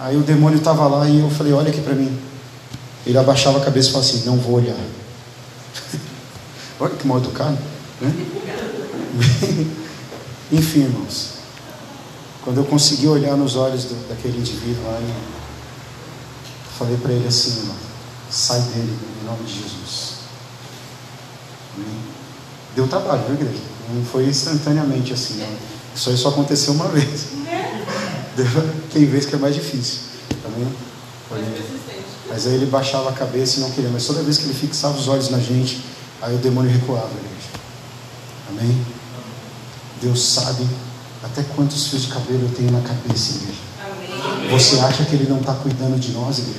Aí 0.00 0.16
o 0.16 0.22
demônio 0.22 0.58
estava 0.58 0.86
lá 0.88 1.08
e 1.08 1.20
eu 1.20 1.30
falei: 1.30 1.52
Olha 1.52 1.68
aqui 1.68 1.80
para 1.80 1.94
mim. 1.94 2.16
Ele 3.06 3.16
abaixava 3.16 3.58
a 3.58 3.64
cabeça 3.64 3.88
e 3.88 3.92
falava 3.92 4.10
assim: 4.10 4.26
Não 4.26 4.36
vou 4.36 4.56
olhar. 4.56 4.76
Olha 6.80 6.94
que 6.94 7.06
mal 7.06 7.18
educado. 7.18 7.58
Né? 8.00 8.12
Enfim, 10.52 10.80
irmãos. 10.80 11.38
Quando 12.44 12.58
eu 12.58 12.64
consegui 12.64 13.08
olhar 13.08 13.36
nos 13.36 13.56
olhos 13.56 13.84
do, 13.84 14.08
daquele 14.08 14.38
indivíduo 14.38 14.84
lá, 14.84 14.98
eu 15.00 15.14
falei 16.78 16.96
para 16.96 17.12
ele 17.12 17.26
assim: 17.26 17.58
irmão, 17.60 17.76
sai 18.30 18.60
dele 18.60 18.96
em 19.20 19.26
nome 19.26 19.44
de 19.44 19.62
Jesus. 19.62 20.18
Deu 22.74 22.86
trabalho, 22.86 23.22
viu, 23.26 23.34
igreja? 23.34 23.62
Não 23.92 24.04
foi 24.04 24.26
instantaneamente 24.26 25.12
assim. 25.12 25.38
Não. 25.38 25.48
Isso 25.94 26.10
aí 26.10 26.16
só 26.16 26.28
aconteceu 26.28 26.74
uma 26.74 26.88
vez. 26.88 27.26
Tem 28.92 29.04
vezes 29.04 29.26
que 29.26 29.34
é 29.34 29.38
mais 29.38 29.54
difícil. 29.54 30.00
Tá 30.42 30.48
vendo? 30.56 30.74
Mas 32.28 32.46
aí 32.46 32.54
ele 32.54 32.66
baixava 32.66 33.10
a 33.10 33.12
cabeça 33.12 33.58
e 33.58 33.60
não 33.60 33.70
queria. 33.70 33.90
Mas 33.90 34.06
toda 34.06 34.22
vez 34.22 34.38
que 34.38 34.44
ele 34.44 34.54
fixava 34.54 34.96
os 34.96 35.08
olhos 35.08 35.28
na 35.30 35.38
gente, 35.38 35.82
Aí 36.20 36.34
o 36.34 36.38
demônio 36.38 36.70
recuava, 36.70 37.10
igreja. 37.10 37.48
Amém? 38.50 38.86
Deus 40.02 40.20
sabe 40.20 40.66
até 41.22 41.42
quantos 41.54 41.88
fios 41.88 42.02
de 42.02 42.08
cabelo 42.08 42.42
eu 42.42 42.54
tenho 42.54 42.70
na 42.70 42.80
cabeça, 42.80 43.36
igreja. 43.36 43.58
Amém. 43.84 44.50
Você 44.50 44.78
acha 44.80 45.04
que 45.04 45.14
Ele 45.14 45.28
não 45.28 45.40
está 45.40 45.54
cuidando 45.54 45.98
de 45.98 46.12
nós, 46.12 46.38
igreja? 46.38 46.58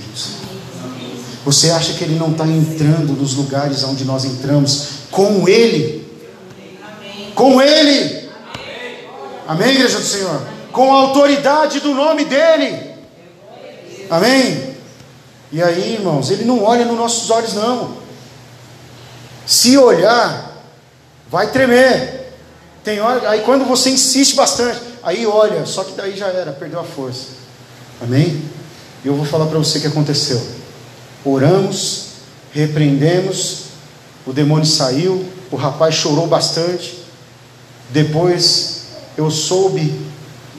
Você 1.46 1.72
acha 1.72 1.94
que 1.94 2.04
Ele 2.04 2.16
não 2.16 2.32
está 2.32 2.46
entrando 2.46 3.14
nos 3.14 3.36
lugares 3.36 3.84
onde 3.84 4.06
nós 4.06 4.26
entramos 4.26 4.88
Com 5.12 5.48
Ele. 5.48 6.08
Com 7.34 7.62
Ele. 7.62 8.30
Amém, 9.48 9.70
igreja 9.70 10.00
do 10.00 10.06
Senhor? 10.06 10.42
Com 10.72 10.94
a 10.94 11.02
autoridade 11.02 11.80
do 11.80 11.94
nome 11.94 12.26
dEle. 12.26 12.90
Amém? 14.10 14.76
E 15.52 15.62
aí, 15.64 15.94
irmãos, 15.94 16.30
Ele 16.30 16.46
não 16.46 16.64
olha 16.64 16.86
nos 16.86 16.98
nossos 16.98 17.30
olhos, 17.30 17.54
não. 17.54 17.99
Se 19.50 19.76
olhar, 19.80 20.64
vai 21.28 21.50
tremer. 21.50 22.36
Tem 22.84 23.02
hora, 23.02 23.28
aí 23.32 23.42
quando 23.42 23.66
você 23.66 23.90
insiste 23.90 24.36
bastante, 24.36 24.80
aí 25.02 25.26
olha, 25.26 25.66
só 25.66 25.84
que 25.84 25.94
daí 25.94 26.16
já 26.16 26.28
era, 26.28 26.52
perdeu 26.52 26.80
a 26.80 26.84
força. 26.84 27.30
Amém? 28.00 28.44
E 29.04 29.08
eu 29.08 29.16
vou 29.16 29.26
falar 29.26 29.48
para 29.48 29.58
você 29.58 29.80
o 29.80 29.82
que 29.82 29.88
aconteceu. 29.88 30.40
Oramos, 31.26 32.10
repreendemos, 32.52 33.64
o 34.24 34.32
demônio 34.32 34.68
saiu, 34.68 35.26
o 35.50 35.56
rapaz 35.56 35.96
chorou 35.96 36.28
bastante. 36.28 37.04
Depois 37.90 38.84
eu 39.18 39.32
soube, 39.32 40.00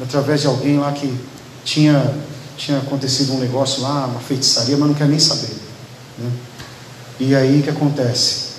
através 0.02 0.40
de 0.40 0.48
alguém 0.48 0.80
lá, 0.80 0.90
que 0.90 1.16
tinha, 1.64 2.12
tinha 2.56 2.78
acontecido 2.78 3.34
um 3.34 3.38
negócio 3.38 3.82
lá, 3.82 4.06
uma 4.06 4.20
feitiçaria, 4.20 4.76
mas 4.76 4.88
não 4.88 4.96
quer 4.96 5.06
nem 5.06 5.20
saber. 5.20 5.54
Né? 6.18 6.30
E 7.20 7.36
aí 7.36 7.60
o 7.60 7.62
que 7.62 7.70
acontece? 7.70 8.49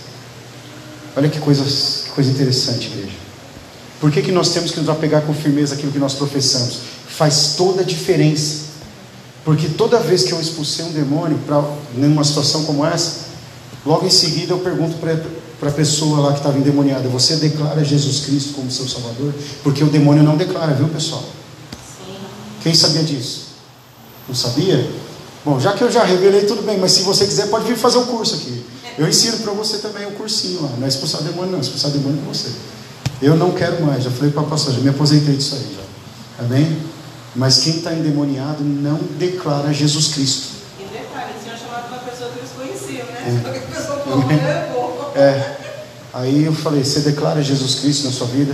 Olha 1.15 1.29
que 1.29 1.39
coisa, 1.39 1.63
que 1.63 2.09
coisa 2.11 2.31
interessante, 2.31 2.87
igreja. 2.87 3.21
Por 3.99 4.11
que, 4.11 4.21
que 4.21 4.31
nós 4.31 4.49
temos 4.49 4.71
que 4.71 4.79
nos 4.79 4.89
apegar 4.89 5.21
com 5.21 5.33
firmeza 5.33 5.75
aquilo 5.75 5.91
que 5.91 5.99
nós 5.99 6.13
professamos? 6.13 6.79
Faz 7.07 7.53
toda 7.55 7.81
a 7.81 7.83
diferença. 7.83 8.71
Porque 9.43 9.67
toda 9.69 9.99
vez 9.99 10.23
que 10.23 10.31
eu 10.31 10.39
expulsei 10.39 10.85
um 10.85 10.91
demônio 10.91 11.37
para 11.45 11.63
numa 11.95 12.23
situação 12.23 12.63
como 12.63 12.85
essa, 12.85 13.31
logo 13.85 14.05
em 14.05 14.09
seguida 14.09 14.53
eu 14.53 14.59
pergunto 14.59 14.97
para 14.97 15.69
a 15.69 15.71
pessoa 15.71 16.19
lá 16.19 16.31
que 16.31 16.39
estava 16.39 16.57
endemoniada: 16.57 17.07
Você 17.09 17.35
declara 17.35 17.83
Jesus 17.83 18.21
Cristo 18.21 18.53
como 18.53 18.71
seu 18.71 18.87
Salvador? 18.87 19.33
Porque 19.63 19.83
o 19.83 19.87
demônio 19.87 20.23
não 20.23 20.37
declara, 20.37 20.73
viu 20.73 20.87
pessoal? 20.87 21.23
Sim. 22.05 22.15
Quem 22.63 22.73
sabia 22.73 23.03
disso? 23.03 23.47
Não 24.27 24.35
sabia? 24.35 24.89
Bom, 25.43 25.59
já 25.59 25.73
que 25.73 25.83
eu 25.83 25.91
já 25.91 26.03
revelei, 26.03 26.45
tudo 26.45 26.61
bem, 26.61 26.77
mas 26.77 26.91
se 26.91 27.01
você 27.01 27.25
quiser, 27.25 27.47
pode 27.47 27.65
vir 27.65 27.75
fazer 27.75 27.97
o 27.97 28.01
um 28.01 28.05
curso 28.05 28.35
aqui. 28.35 28.63
Eu 28.97 29.07
ensino 29.07 29.37
para 29.39 29.53
você 29.53 29.77
também 29.77 30.05
o 30.05 30.09
um 30.09 30.13
cursinho 30.13 30.63
lá. 30.63 30.69
Não 30.77 30.85
é 30.85 30.89
expulsar 30.89 31.21
demônio, 31.23 31.51
não, 31.51 31.59
é 31.59 31.61
expulsar 31.61 31.91
demônio 31.91 32.21
com 32.21 32.33
você. 32.33 32.49
Eu 33.21 33.35
não 33.35 33.51
quero 33.51 33.83
mais, 33.85 34.03
já 34.03 34.11
falei 34.11 34.31
para 34.31 34.41
a 34.41 34.45
pastora, 34.45 34.75
já 34.75 34.81
me 34.81 34.89
aposentei 34.89 35.35
disso 35.35 35.55
aí 35.55 35.75
já. 35.75 36.43
Amém? 36.43 36.77
Mas 37.35 37.59
quem 37.59 37.77
está 37.77 37.93
endemoniado 37.93 38.63
não 38.63 38.99
declara 39.17 39.71
Jesus 39.71 40.07
Cristo. 40.07 40.47
E 40.79 40.83
detalhe, 40.83 41.31
eles 41.31 41.43
tinham 41.43 41.57
chamado 41.57 41.87
uma 41.87 41.99
pessoa 41.99 42.31
que 42.31 42.39
eles 42.39 42.51
conheciam, 42.51 43.05
né? 43.07 43.43
É. 43.45 43.57
a 43.57 43.79
pessoa 43.79 43.97
falou, 43.99 45.11
é. 45.15 45.57
Aí 46.13 46.43
eu 46.43 46.53
falei, 46.53 46.83
você 46.83 46.99
declara 47.01 47.41
Jesus 47.41 47.75
Cristo 47.75 48.05
na 48.05 48.11
sua 48.11 48.27
vida 48.27 48.53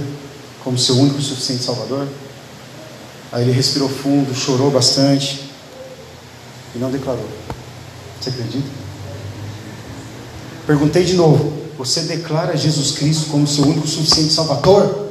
como 0.64 0.78
seu 0.78 0.96
único 0.96 1.20
e 1.20 1.24
suficiente 1.24 1.64
Salvador? 1.64 2.08
Aí 3.32 3.44
ele 3.44 3.52
respirou 3.52 3.90
fundo, 3.90 4.36
chorou 4.36 4.70
bastante 4.70 5.50
e 6.76 6.78
não 6.78 6.92
declarou. 6.92 7.28
Você 8.20 8.30
acredita? 8.30 8.87
Perguntei 10.68 11.06
de 11.06 11.14
novo: 11.14 11.54
Você 11.78 12.02
declara 12.02 12.58
Jesus 12.58 12.92
Cristo 12.92 13.28
como 13.32 13.48
seu 13.48 13.64
único 13.64 13.88
suficiente 13.88 14.34
Salvador? 14.34 15.08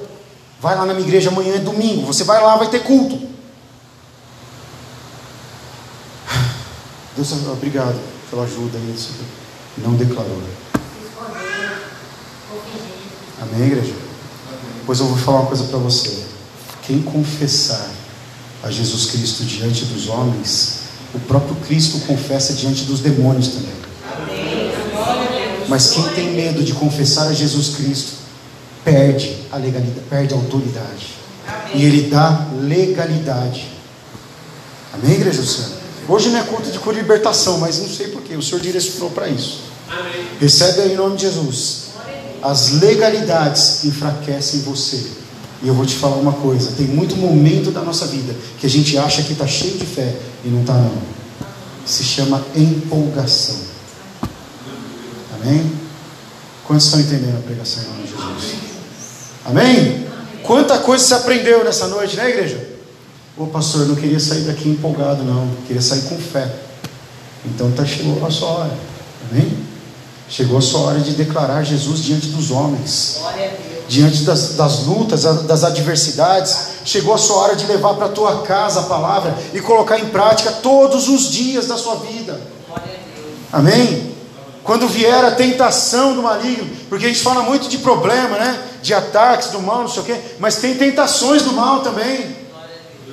Vai 0.61 0.77
lá 0.77 0.85
na 0.85 0.93
minha 0.93 1.07
igreja 1.07 1.31
amanhã 1.31 1.55
é 1.55 1.59
domingo. 1.59 2.07
Você 2.07 2.25
vai 2.25 2.43
lá, 2.43 2.57
vai 2.57 2.69
ter 2.69 2.81
culto. 2.81 3.27
Deus, 7.17 7.33
obrigado 7.51 7.99
pela 8.31 8.45
ajuda 8.45 8.77
aí. 8.77 8.95
Não 9.79 9.95
declarou. 9.95 10.43
Amém, 13.41 13.69
igreja? 13.69 13.95
Pois 14.85 15.01
eu 15.01 15.07
vou 15.07 15.17
falar 15.17 15.41
uma 15.41 15.47
coisa 15.47 15.65
para 15.65 15.79
você. 15.79 16.25
Quem 16.83 17.03
confessar 17.03 17.91
a 18.63 18.71
Jesus 18.71 19.07
Cristo 19.07 19.45
diante 19.45 19.85
dos 19.87 20.09
homens, 20.09 20.81
o 21.15 21.19
próprio 21.21 21.55
Cristo 21.67 22.01
confessa 22.07 22.53
diante 22.53 22.85
dos 22.85 23.01
demônios 23.01 23.49
também. 23.49 23.86
Mas 25.69 25.91
quem 25.91 26.05
tem 26.11 26.33
medo 26.33 26.63
de 26.63 26.73
confessar 26.73 27.29
a 27.29 27.33
Jesus 27.33 27.77
Cristo, 27.77 28.13
perde 28.85 29.37
a 29.51 29.57
legalidade, 29.57 30.01
perde 30.09 30.35
a 30.35 30.37
autoridade. 30.37 31.15
E 31.75 31.85
ele 31.85 32.09
dá 32.09 32.47
legalidade. 32.61 33.69
Amém, 34.93 35.15
igreja 35.15 35.41
do 35.41 35.47
Senhor? 35.47 35.71
Hoje 36.09 36.29
não 36.29 36.39
é 36.39 36.43
culto 36.45 36.71
de 36.71 36.79
cura 36.79 36.97
e 36.97 37.01
libertação, 37.01 37.59
mas 37.59 37.79
não 37.79 37.89
sei 37.89 38.09
porquê, 38.09 38.37
o 38.37 38.43
Senhor 38.43 38.61
direcionou 38.61 39.11
para 39.11 39.29
isso. 39.29 39.63
Amém. 39.91 40.27
Recebe 40.41 40.83
aí 40.83 40.93
em 40.93 40.97
nome 40.97 41.17
de 41.17 41.23
Jesus. 41.23 41.87
As 42.43 42.73
legalidades 42.73 43.85
enfraquecem 43.85 44.61
você. 44.61 45.05
E 45.63 45.69
eu 45.69 45.75
vou 45.75 45.85
te 45.85 45.97
falar 45.97 46.17
uma 46.17 46.35
coisa: 46.35 46.73
tem 46.77 46.87
muito 46.87 47.17
momento 47.17 47.73
da 47.73 47.81
nossa 47.81 48.07
vida 48.07 48.35
que 48.61 48.67
a 48.67 48.71
gente 48.71 48.97
acha 48.97 49.23
que 49.23 49.33
está 49.33 49.47
cheio 49.47 49.77
de 49.79 49.87
fé 49.87 50.15
e 50.45 50.49
não 50.49 50.61
está, 50.61 50.75
não. 50.75 51.17
Se 51.85 52.05
chama 52.05 52.45
empolgação. 52.55 53.66
Amém? 55.41 55.73
Quantos 56.67 56.87
estão 56.87 57.01
entendendo 57.01 57.39
a 57.39 57.43
pregação 57.43 57.83
em 57.83 57.87
nome 57.87 58.03
de 58.03 58.09
Jesus? 58.09 58.57
Amém? 59.45 60.07
Quanta 60.43 60.79
coisa 60.79 61.05
você 61.05 61.15
aprendeu 61.15 61.65
nessa 61.65 61.89
noite, 61.89 62.17
né, 62.17 62.29
igreja? 62.29 62.77
Ô 63.37 63.47
pastor, 63.47 63.83
eu 63.83 63.89
não 63.89 63.95
queria 63.97 64.19
sair 64.19 64.43
daqui 64.43 64.69
empolgado, 64.69 65.23
não. 65.23 65.49
queria 65.67 65.83
sair 65.83 66.03
com 66.03 66.19
fé. 66.19 66.51
Então 67.45 67.71
tá, 67.73 67.85
chegou 67.85 68.25
a 68.27 68.31
sua 68.31 68.49
hora. 68.49 68.79
Amém? 69.31 69.67
Chegou 70.29 70.59
a 70.59 70.63
sua 70.63 70.81
hora 70.81 71.01
de 71.01 71.13
declarar 71.13 71.63
Jesus 71.63 72.03
diante 72.03 72.29
dos 72.29 72.51
homens. 72.51 73.21
Diante 73.89 74.23
das, 74.23 74.55
das 74.55 74.85
lutas, 74.85 75.23
das 75.23 75.63
adversidades. 75.63 76.57
Chegou 76.85 77.15
a 77.15 77.19
sua 77.19 77.37
hora 77.37 77.57
de 77.57 77.67
levar 77.67 77.95
para 77.95 78.07
a 78.07 78.11
tua 78.11 78.43
casa 78.43 78.81
a 78.81 78.85
palavra 78.85 79.37
e 79.55 79.61
colocar 79.61 79.99
em 79.99 80.07
prática 80.07 80.51
todos 80.51 81.09
os 81.09 81.31
dias 81.31 81.67
da 81.67 81.77
sua 81.77 81.97
vida. 81.97 82.41
Amém? 83.53 84.16
Quando 84.67 84.89
vier 84.89 85.25
a 85.25 85.31
tentação 85.31 86.13
do 86.13 86.23
maligno, 86.25 86.69
porque 86.89 87.07
a 87.07 87.09
gente 87.09 87.23
fala 87.23 87.43
muito 87.43 87.69
de 87.69 87.79
problema, 87.79 88.37
né? 88.37 88.61
De 88.83 88.93
ataques 88.93 89.51
do 89.51 89.61
mal, 89.61 89.83
não 89.83 89.89
sei 89.89 90.03
o 90.03 90.05
quê, 90.05 90.21
mas 90.41 90.57
tem 90.57 90.75
tentações 90.75 91.43
do 91.43 91.53
mal 91.53 91.83
também. 91.83 92.37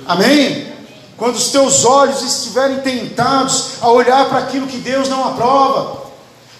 Amém? 0.07 0.73
Quando 1.15 1.35
os 1.35 1.49
teus 1.49 1.85
olhos 1.85 2.23
estiverem 2.23 2.79
tentados 2.79 3.73
a 3.81 3.89
olhar 3.89 4.27
para 4.29 4.39
aquilo 4.39 4.65
que 4.65 4.77
Deus 4.77 5.07
não 5.07 5.27
aprova, 5.27 6.01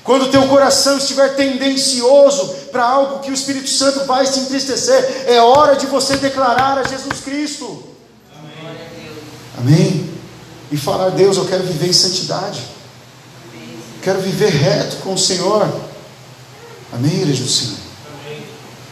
quando 0.04 0.26
o 0.26 0.30
teu 0.30 0.48
coração 0.48 1.00
estiver 1.00 1.36
tendencioso 1.36 2.48
para 2.72 2.86
algo 2.86 3.20
que 3.20 3.32
o 3.32 3.34
Espírito 3.34 3.70
Santo 3.70 4.06
vai 4.06 4.28
se 4.28 4.42
entristecer, 4.42 5.24
é 5.26 5.42
hora 5.42 5.76
de 5.76 5.88
você 5.88 6.18
declarar 6.18 6.78
a 6.78 6.84
Jesus 6.84 7.20
Cristo. 7.22 7.84
Amém? 8.38 8.78
Amém? 9.58 10.14
E 10.72 10.78
falar, 10.78 11.10
Deus, 11.10 11.38
eu 11.38 11.46
quero 11.46 11.64
viver 11.64 11.88
em 11.88 11.94
santidade. 11.94 12.62
Quero 14.04 14.20
viver 14.20 14.50
reto 14.50 14.98
com 14.98 15.14
o 15.14 15.18
Senhor. 15.18 15.66
Amém, 16.92 17.22
igreja 17.22 17.42
do 17.42 17.50
Senhor? 17.50 17.78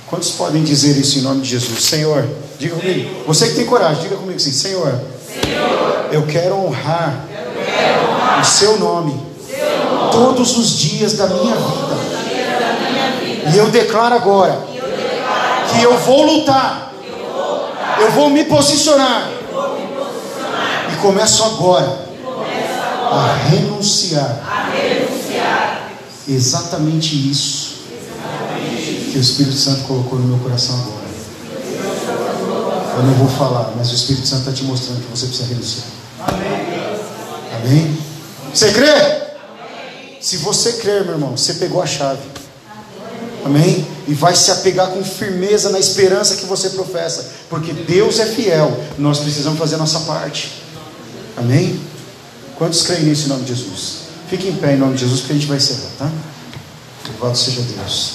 Quantos 0.07 0.31
podem 0.31 0.63
dizer 0.63 0.97
isso 0.97 1.19
em 1.19 1.21
nome 1.21 1.41
de 1.41 1.49
Jesus? 1.49 1.83
Senhor, 1.83 2.25
diga 2.57 2.75
comigo. 2.77 3.23
Você 3.27 3.49
que 3.49 3.55
tem 3.55 3.65
coragem, 3.65 4.03
diga 4.03 4.15
comigo 4.15 4.37
assim: 4.37 4.53
Senhor, 4.53 5.01
Senhor 5.43 6.07
eu 6.13 6.25
quero 6.25 6.55
honrar, 6.55 7.25
eu 7.29 7.63
quero 7.65 8.09
honrar 8.09 8.41
o 8.41 8.45
seu 8.45 8.79
nome, 8.79 9.21
seu 9.45 9.85
nome 9.85 10.11
todos 10.13 10.57
os 10.57 10.77
dias 10.77 11.13
da 11.13 11.27
minha 11.27 11.55
vida. 11.55 13.51
E 13.53 13.57
eu 13.57 13.69
declaro 13.69 14.15
agora 14.15 14.61
que 15.73 15.83
eu 15.83 15.97
vou 15.97 16.23
lutar, 16.23 16.93
eu 17.99 18.11
vou, 18.11 18.29
me 18.29 18.45
posicionar. 18.45 19.29
E 20.93 20.95
começo 21.01 21.43
agora, 21.43 21.99
a 23.11 23.49
renunciar 23.49 24.60
exatamente 26.33 27.15
isso 27.29 27.81
que 29.11 29.17
o 29.17 29.21
Espírito 29.21 29.57
Santo 29.57 29.83
colocou 29.83 30.19
no 30.19 30.27
meu 30.27 30.39
coração 30.39 30.79
agora. 30.79 31.01
Eu 32.97 33.03
não 33.03 33.13
vou 33.15 33.27
falar, 33.29 33.73
mas 33.75 33.91
o 33.91 33.95
Espírito 33.95 34.27
Santo 34.27 34.41
está 34.41 34.51
te 34.51 34.63
mostrando 34.63 35.01
que 35.01 35.09
você 35.09 35.25
precisa 35.27 35.47
renunciar. 35.49 35.85
Amém? 37.55 37.97
Você 38.53 38.71
crê? 38.71 39.21
Se 40.19 40.37
você 40.37 40.73
crer, 40.73 41.03
meu 41.03 41.13
irmão, 41.13 41.35
você 41.35 41.55
pegou 41.55 41.81
a 41.81 41.85
chave. 41.87 42.21
Amém? 43.43 43.87
E 44.07 44.13
vai 44.13 44.35
se 44.35 44.51
apegar 44.51 44.91
com 44.91 45.03
firmeza 45.03 45.69
na 45.69 45.79
esperança 45.79 46.35
que 46.35 46.45
você 46.45 46.69
professa. 46.69 47.31
Porque 47.49 47.73
Deus 47.73 48.19
é 48.19 48.25
fiel. 48.25 48.79
Nós 48.97 49.19
precisamos 49.19 49.57
fazer 49.57 49.75
a 49.75 49.79
nossa 49.79 50.01
parte. 50.01 50.61
Amém? 51.35 51.79
Quantos 52.55 52.83
creem 52.83 53.05
nisso 53.05 53.25
em 53.25 53.29
nome 53.29 53.43
de 53.43 53.55
Jesus? 53.55 54.10
Fique 54.31 54.47
em 54.47 54.55
pé 54.55 54.75
em 54.75 54.77
nome 54.77 54.93
de 54.93 55.01
Jesus, 55.01 55.23
que 55.25 55.33
a 55.33 55.35
gente 55.35 55.45
vai 55.45 55.57
encerrar, 55.57 55.89
tá? 55.99 56.09
Louvado 57.09 57.37
seja 57.37 57.61
Deus. 57.63 58.13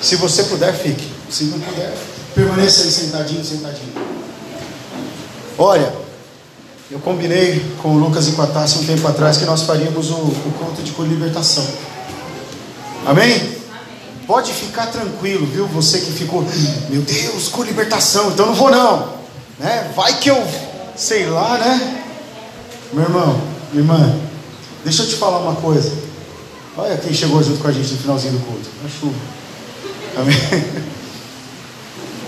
Se 0.00 0.14
você 0.14 0.44
puder, 0.44 0.72
fique. 0.74 1.12
Se 1.28 1.46
não 1.46 1.58
puder, 1.58 1.92
permaneça 2.36 2.84
aí 2.84 2.92
sentadinho, 2.92 3.44
sentadinho. 3.44 3.92
Olha, 5.58 5.92
eu 6.88 7.00
combinei 7.00 7.66
com 7.82 7.96
o 7.96 7.98
Lucas 7.98 8.28
e 8.28 8.32
com 8.32 8.42
a 8.42 8.46
Tássia 8.46 8.80
um 8.80 8.86
tempo 8.86 9.08
atrás 9.08 9.38
que 9.38 9.44
nós 9.44 9.62
faríamos 9.62 10.08
o, 10.12 10.18
o 10.18 10.54
culto 10.56 10.84
de 10.84 10.92
libertação. 11.02 11.66
Amém? 13.04 13.57
Pode 14.28 14.52
ficar 14.52 14.88
tranquilo, 14.88 15.46
viu? 15.46 15.66
Você 15.68 16.00
que 16.00 16.12
ficou, 16.12 16.46
meu 16.90 17.00
Deus, 17.00 17.48
com 17.48 17.62
libertação, 17.62 18.30
então 18.30 18.44
não 18.44 18.54
vou 18.54 18.70
não. 18.70 19.14
Né? 19.58 19.90
Vai 19.96 20.18
que 20.18 20.28
eu, 20.28 20.46
sei 20.94 21.24
lá, 21.24 21.56
né? 21.56 22.04
Meu 22.92 23.04
irmão, 23.04 23.40
minha 23.72 23.82
irmã, 23.82 24.20
deixa 24.84 25.02
eu 25.02 25.08
te 25.08 25.14
falar 25.14 25.38
uma 25.38 25.54
coisa. 25.54 25.90
Olha 26.76 26.98
quem 26.98 27.14
chegou 27.14 27.42
junto 27.42 27.58
com 27.58 27.68
a 27.68 27.72
gente 27.72 27.90
no 27.90 28.00
finalzinho 28.00 28.34
do 28.34 28.40
culto. 28.40 28.68
A 28.84 29.00
chuva. 29.00 29.18
Amém? 30.18 30.36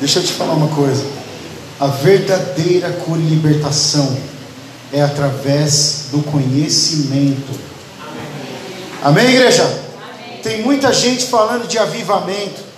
Deixa 0.00 0.20
eu 0.20 0.22
te 0.22 0.32
falar 0.32 0.54
uma 0.54 0.68
coisa. 0.68 1.04
A 1.78 1.86
verdadeira 1.86 2.90
cura 3.04 3.20
e 3.20 3.26
libertação 3.26 4.16
é 4.90 5.02
através 5.02 6.06
do 6.10 6.22
conhecimento. 6.22 7.52
Amém, 9.02 9.24
Amém 9.24 9.34
igreja? 9.34 9.89
Tem 10.42 10.62
muita 10.62 10.92
gente 10.92 11.26
falando 11.26 11.66
de 11.66 11.78
avivamento. 11.78 12.70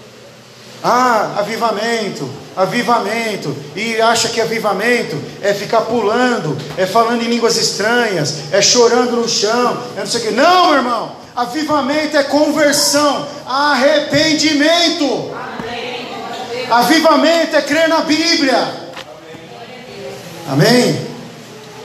Ah, 0.85 1.37
avivamento, 1.39 2.29
avivamento, 2.57 3.57
e 3.77 4.01
acha 4.01 4.29
que 4.29 4.41
avivamento 4.41 5.17
é 5.41 5.55
ficar 5.55 5.83
pulando, 5.83 6.59
é 6.77 6.85
falando 6.87 7.23
em 7.23 7.29
línguas 7.29 7.57
estranhas, 7.57 8.53
é 8.53 8.61
chorando 8.61 9.13
no 9.13 9.29
chão, 9.29 9.81
é 9.97 10.01
não 10.01 10.07
sei 10.07 10.21
o 10.21 10.25
que. 10.25 10.31
Não, 10.33 10.67
meu 10.71 10.79
irmão, 10.79 11.13
avivamento 11.37 12.17
é 12.17 12.25
conversão, 12.25 13.29
arrependimento. 13.47 15.31
Amém. 15.33 16.09
Avivamento 16.69 17.55
é 17.55 17.63
crer 17.63 17.89
na 17.89 18.01
Bíblia. 18.01 18.83
Amém? 20.49 21.12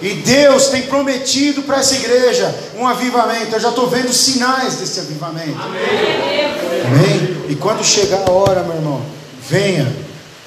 E 0.01 0.13
Deus 0.13 0.67
tem 0.67 0.83
prometido 0.83 1.63
para 1.63 1.79
essa 1.79 1.95
igreja 1.95 2.53
um 2.75 2.87
avivamento. 2.87 3.55
Eu 3.55 3.59
já 3.59 3.69
estou 3.69 3.87
vendo 3.87 4.13
sinais 4.13 4.75
desse 4.75 4.99
avivamento. 4.99 5.59
Amém. 5.59 6.45
Amém. 6.85 7.45
E 7.49 7.55
quando 7.55 7.83
chegar 7.83 8.27
a 8.27 8.31
hora, 8.31 8.63
meu 8.63 8.75
irmão, 8.75 9.01
venha, 9.49 9.91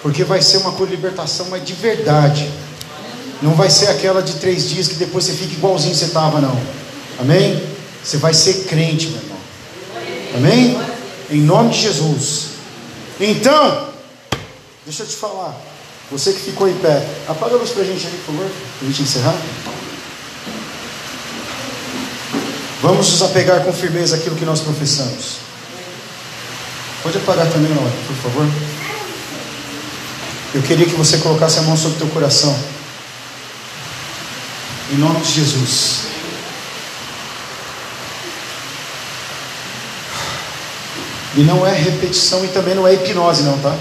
porque 0.03 0.23
vai 0.23 0.41
ser 0.41 0.59
uma 0.59 0.73
cor 0.73 0.87
de 0.87 0.95
libertação, 0.95 1.47
mas 1.51 1.65
de 1.65 1.73
verdade. 1.73 2.49
Não 3.43 3.55
vai 3.55 3.71
ser 3.71 3.89
aquela 3.89 4.23
de 4.23 4.35
três 4.35 4.69
dias 4.69 4.87
que 4.87 4.95
depois 4.95 5.25
você 5.25 5.33
fica 5.33 5.55
igualzinho 5.55 5.95
você 5.95 6.05
estava, 6.05 6.41
não. 6.41 6.57
Amém? 7.19 7.61
Você 8.05 8.19
vai 8.19 8.35
ser 8.35 8.65
crente, 8.65 9.09
meu 9.09 9.21
irmão. 9.21 9.39
Amém? 10.37 10.81
Em 11.31 11.41
nome 11.41 11.71
de 11.71 11.81
Jesus. 11.81 12.51
Então, 13.19 13.89
deixa 14.87 15.03
eu 15.03 15.07
te 15.07 15.17
falar. 15.17 15.70
Você 16.11 16.33
que 16.33 16.41
ficou 16.41 16.69
em 16.69 16.75
pé, 16.75 17.07
apaga 17.29 17.55
a 17.55 17.59
luz 17.59 17.71
para 17.71 17.83
a 17.83 17.87
gente 17.87 18.05
ali, 18.07 18.17
por 18.19 18.35
favor, 18.35 18.51
para 18.79 18.89
a 18.89 18.91
gente 18.91 19.03
encerrar. 19.03 19.37
Vamos 22.83 23.11
nos 23.11 23.23
apegar 23.23 23.63
com 23.63 23.73
firmeza 23.73 24.17
aquilo 24.17 24.35
que 24.35 24.45
nós 24.45 24.61
professamos. 24.61 25.37
Pode 27.03 27.19
apagar 27.19 27.47
também, 27.51 27.73
Laura, 27.73 27.93
por 28.07 28.17
favor. 28.17 28.47
Eu 30.53 30.63
queria 30.63 30.87
que 30.87 30.95
você 30.95 31.19
colocasse 31.19 31.61
a 31.61 31.63
mão 31.63 31.77
sobre 31.77 31.97
o 31.97 31.99
teu 32.01 32.09
coração. 32.09 32.59
Em 34.93 34.97
nome 34.97 35.21
de 35.21 35.33
Jesus. 35.33 36.01
E 41.37 41.43
não 41.43 41.65
é 41.65 41.73
repetição 41.73 42.45
e 42.45 42.49
também 42.49 42.75
não 42.75 42.87
é 42.89 42.95
hipnose, 42.95 43.45
não, 43.45 43.57
tá? 43.61 43.77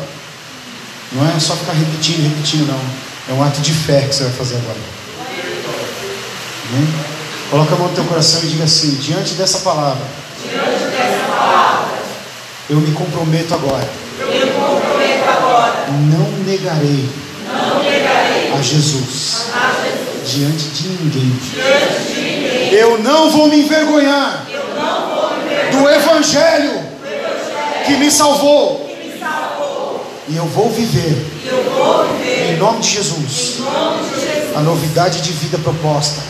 Não 1.11 1.27
é 1.27 1.39
só 1.39 1.55
ficar 1.55 1.73
repetindo, 1.73 2.23
repetindo, 2.23 2.67
não. 2.67 2.79
É 3.29 3.33
um 3.33 3.43
ato 3.43 3.61
de 3.61 3.73
fé 3.73 4.01
que 4.01 4.15
você 4.15 4.23
vai 4.23 4.33
fazer 4.33 4.55
agora. 4.57 4.77
Amém? 6.69 6.87
Coloca 7.49 7.73
a 7.73 7.77
mão 7.77 7.87
no 7.87 7.95
teu 7.95 8.03
coração 8.03 8.41
e 8.43 8.47
diga 8.47 8.63
assim: 8.63 8.95
diante 8.95 9.33
dessa 9.33 9.59
palavra, 9.59 10.05
diante 10.43 10.83
dessa 10.95 11.25
palavra 11.27 11.99
eu 12.69 12.77
me 12.77 12.91
comprometo 12.91 13.53
agora. 13.55 13.89
Eu 14.19 14.27
me 14.27 14.39
comprometo 14.39 15.29
agora. 15.29 15.85
Não 15.89 16.45
negarei, 16.45 17.09
não 17.47 17.83
negarei 17.83 18.53
a, 18.53 18.61
Jesus, 18.61 19.47
a 19.53 19.71
Jesus 19.83 20.31
diante 20.31 20.65
de 20.65 20.87
ninguém. 20.89 21.39
Diante 21.53 22.13
de 22.13 22.21
ninguém. 22.21 22.73
Eu 22.73 22.99
não 22.99 23.31
vou 23.31 23.47
me 23.47 23.61
envergonhar, 23.61 24.45
eu 24.47 24.63
não 24.75 25.09
vou 25.09 25.37
me 25.37 25.45
envergonhar 25.45 25.71
do 25.71 25.89
evangelho, 25.89 26.73
do 26.73 27.07
evangelho 27.07 27.85
que 27.87 27.97
me 27.97 28.11
salvou 28.11 28.88
e 30.29 30.37
eu 30.37 30.45
vou 30.45 30.69
viver. 30.69 31.25
Eu 31.43 31.63
vou 31.71 32.07
viver. 32.17 32.53
Em 32.53 32.57
nome 32.57 32.81
de 32.81 32.89
Jesus. 32.89 33.55
Em 33.57 33.61
nome 33.61 34.09
de 34.09 34.19
Jesus. 34.21 34.55
A 34.55 34.61
novidade 34.61 35.21
de 35.21 35.31
vida 35.31 35.57
proposta. 35.57 36.21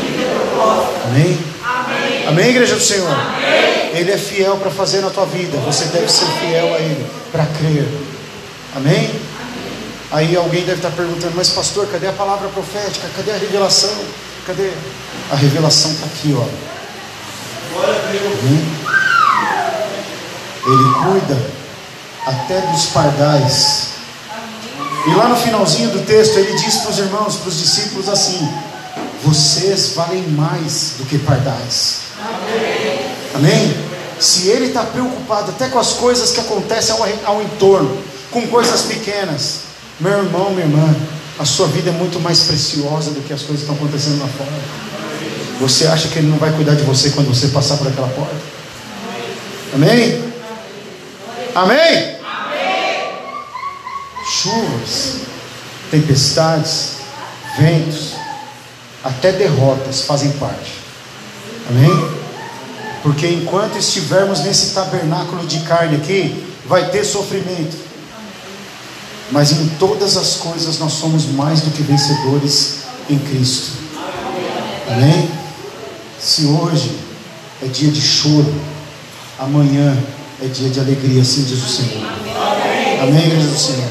De 0.00 0.06
vida 0.08 0.30
proposta. 0.34 1.00
Amém? 1.06 1.38
Amém. 1.64 2.28
Amém, 2.28 2.50
igreja 2.50 2.74
do 2.74 2.82
Senhor. 2.82 3.10
Amém. 3.10 3.92
Ele 3.94 4.12
é 4.12 4.18
fiel 4.18 4.58
para 4.58 4.70
fazer 4.70 5.00
na 5.00 5.08
tua 5.08 5.24
vida. 5.24 5.56
Você 5.60 5.86
deve 5.86 6.10
ser 6.10 6.26
fiel 6.38 6.74
a 6.74 6.78
Ele 6.78 7.06
para 7.30 7.46
crer. 7.46 7.88
Amém? 8.76 9.10
Aí 10.10 10.36
alguém 10.36 10.60
deve 10.60 10.76
estar 10.76 10.90
perguntando, 10.90 11.32
mas 11.34 11.48
pastor, 11.48 11.86
cadê 11.86 12.08
a 12.08 12.12
palavra 12.12 12.48
profética? 12.50 13.08
Cadê 13.16 13.30
a 13.30 13.38
revelação? 13.38 13.94
Cadê? 14.46 14.70
A 15.30 15.36
revelação 15.36 15.90
está 15.92 16.04
aqui, 16.04 16.36
ó. 16.36 16.44
Amém? 17.74 18.82
Ele 20.64 20.94
cuida 21.04 21.61
até 22.26 22.60
dos 22.60 22.86
pardais. 22.86 23.88
E 25.06 25.14
lá 25.14 25.28
no 25.28 25.36
finalzinho 25.36 25.90
do 25.90 26.06
texto 26.06 26.36
ele 26.38 26.56
diz 26.56 26.76
para 26.76 26.90
os 26.90 26.98
irmãos, 26.98 27.36
para 27.36 27.48
os 27.48 27.58
discípulos 27.58 28.08
assim: 28.08 28.48
Vocês 29.24 29.92
valem 29.94 30.22
mais 30.28 30.94
do 30.98 31.04
que 31.06 31.18
pardais. 31.18 32.02
Amém? 32.18 33.14
Amém? 33.34 33.76
Se 34.20 34.48
ele 34.48 34.66
está 34.66 34.84
preocupado 34.84 35.50
até 35.50 35.68
com 35.68 35.78
as 35.78 35.94
coisas 35.94 36.30
que 36.30 36.40
acontecem 36.40 36.94
ao, 36.94 37.34
ao 37.34 37.42
entorno, 37.42 37.98
com 38.30 38.46
coisas 38.46 38.82
pequenas, 38.82 39.62
meu 39.98 40.12
irmão, 40.18 40.50
minha 40.50 40.66
irmã, 40.66 40.96
a 41.38 41.44
sua 41.44 41.66
vida 41.66 41.90
é 41.90 41.92
muito 41.92 42.20
mais 42.20 42.40
preciosa 42.40 43.10
do 43.10 43.20
que 43.20 43.32
as 43.32 43.42
coisas 43.42 43.64
que 43.64 43.72
estão 43.72 43.74
acontecendo 43.74 44.20
lá 44.20 44.28
fora. 44.28 44.50
Você 45.60 45.86
acha 45.86 46.08
que 46.08 46.18
ele 46.18 46.28
não 46.28 46.38
vai 46.38 46.52
cuidar 46.52 46.74
de 46.74 46.82
você 46.82 47.10
quando 47.10 47.28
você 47.28 47.48
passar 47.48 47.76
por 47.78 47.88
aquela 47.88 48.08
porta? 48.08 48.36
Amém? 49.74 50.31
Amém? 51.54 52.16
Amém? 52.24 53.12
Chuvas, 54.26 55.16
tempestades, 55.90 56.96
ventos, 57.58 58.14
até 59.04 59.32
derrotas 59.32 60.02
fazem 60.02 60.32
parte. 60.32 60.72
Amém? 61.68 62.22
Porque 63.02 63.26
enquanto 63.26 63.76
estivermos 63.76 64.40
nesse 64.40 64.74
tabernáculo 64.74 65.46
de 65.46 65.60
carne 65.60 65.96
aqui, 65.96 66.42
vai 66.64 66.88
ter 66.90 67.04
sofrimento. 67.04 67.76
Mas 69.30 69.52
em 69.52 69.68
todas 69.78 70.16
as 70.16 70.36
coisas 70.36 70.78
nós 70.78 70.92
somos 70.92 71.26
mais 71.26 71.60
do 71.60 71.70
que 71.70 71.82
vencedores 71.82 72.82
em 73.10 73.18
Cristo. 73.18 73.72
Amém? 74.88 75.30
Se 76.18 76.46
hoje 76.46 76.96
é 77.62 77.66
dia 77.66 77.90
de 77.90 78.00
choro, 78.00 78.54
amanhã 79.38 79.96
é 80.42 80.48
dia 80.48 80.68
de 80.68 80.80
alegria, 80.80 81.22
assim 81.22 81.44
diz 81.44 81.62
o 81.62 81.68
Senhor. 81.68 82.04
Amém, 83.00 83.26
igreja 83.26 83.46
do 83.46 83.58
Senhor. 83.58 83.90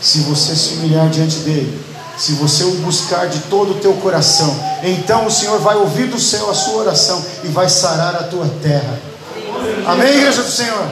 Se 0.00 0.18
você 0.20 0.54
se 0.54 0.74
humilhar 0.74 1.08
diante 1.08 1.36
dele, 1.36 1.80
se 2.18 2.32
você 2.32 2.64
o 2.64 2.72
buscar 2.82 3.28
de 3.28 3.38
todo 3.40 3.72
o 3.72 3.74
teu 3.76 3.94
coração, 3.94 4.54
então 4.82 5.26
o 5.26 5.30
Senhor 5.30 5.58
vai 5.58 5.76
ouvir 5.76 6.08
do 6.08 6.20
céu 6.20 6.50
a 6.50 6.54
sua 6.54 6.82
oração 6.82 7.24
e 7.44 7.48
vai 7.48 7.68
sarar 7.70 8.14
a 8.14 8.24
tua 8.24 8.46
terra. 8.62 9.00
Amém, 9.86 10.18
igreja 10.18 10.42
do 10.42 10.50
Senhor. 10.50 10.86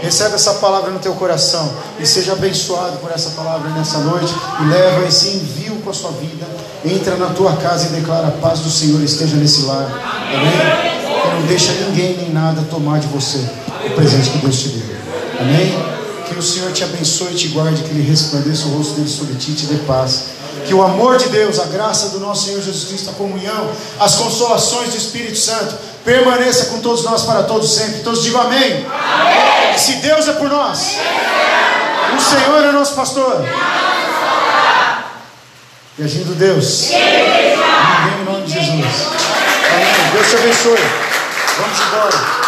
Recebe 0.00 0.34
essa 0.34 0.54
palavra 0.54 0.90
no 0.90 0.98
teu 0.98 1.12
coração 1.14 1.70
e 1.98 2.06
seja 2.06 2.32
abençoado 2.32 2.96
por 2.98 3.10
essa 3.10 3.30
palavra 3.30 3.68
nessa 3.70 3.98
noite 3.98 4.34
e 4.60 4.64
leva 4.64 5.06
esse 5.06 5.28
envio 5.28 5.76
com 5.82 5.90
a 5.90 5.94
sua 5.94 6.12
vida. 6.12 6.46
Entra 6.84 7.16
na 7.16 7.26
tua 7.34 7.54
casa 7.56 7.86
e 7.86 8.00
declara 8.00 8.28
a 8.28 8.32
paz 8.32 8.60
do 8.60 8.70
Senhor 8.70 9.02
esteja 9.02 9.36
nesse 9.36 9.62
lar. 9.62 9.90
Amém? 10.32 11.32
E 11.32 11.40
não 11.40 11.46
deixa 11.46 11.72
ninguém 11.72 12.16
nem 12.16 12.30
nada 12.30 12.62
tomar 12.70 12.98
de 12.98 13.08
você 13.08 13.44
o 13.86 13.90
presente 13.94 14.30
que 14.30 14.38
Deus 14.38 14.58
te 14.58 14.68
deu. 14.68 14.96
Amém? 15.40 15.96
Que 16.26 16.38
o 16.38 16.42
Senhor 16.42 16.72
te 16.72 16.82
abençoe 16.82 17.32
e 17.32 17.36
te 17.36 17.48
guarde, 17.48 17.82
que 17.82 17.90
Ele 17.90 18.08
resplandeça 18.08 18.66
o 18.66 18.76
rosto 18.76 18.94
dele 18.94 19.08
sobre 19.08 19.34
ti 19.34 19.52
e 19.52 19.54
te 19.54 19.66
dê 19.66 19.76
paz. 19.86 20.36
Que 20.66 20.74
o 20.74 20.82
amor 20.82 21.16
de 21.16 21.28
Deus, 21.28 21.60
a 21.60 21.66
graça 21.66 22.08
do 22.08 22.18
nosso 22.18 22.46
Senhor 22.46 22.60
Jesus 22.60 22.88
Cristo, 22.88 23.10
a 23.10 23.12
comunhão, 23.12 23.70
as 24.00 24.16
consolações 24.16 24.90
do 24.90 24.96
Espírito 24.96 25.38
Santo 25.38 25.76
permaneça 26.04 26.66
com 26.66 26.80
todos 26.80 27.04
nós 27.04 27.22
para 27.22 27.44
todos 27.44 27.72
sempre. 27.72 28.00
Todos 28.00 28.22
digam 28.22 28.40
amém. 28.40 28.84
amém. 28.86 29.78
Se 29.78 29.96
Deus 29.96 30.26
é 30.26 30.32
por 30.32 30.48
nós, 30.48 30.96
o 32.16 32.20
Senhor 32.20 32.64
é 32.64 32.72
nosso 32.72 32.94
pastor. 32.94 33.44
E 35.98 36.02
agindo 36.02 36.34
Deus, 36.36 36.90
ninguém 36.90 38.20
em 38.20 38.24
nome 38.24 38.46
de 38.46 38.52
Jesus. 38.52 39.06
Amém. 39.72 40.12
Deus 40.12 40.28
te 40.28 40.36
abençoe. 40.36 40.78
Vamos 41.58 41.80
embora. 41.80 42.45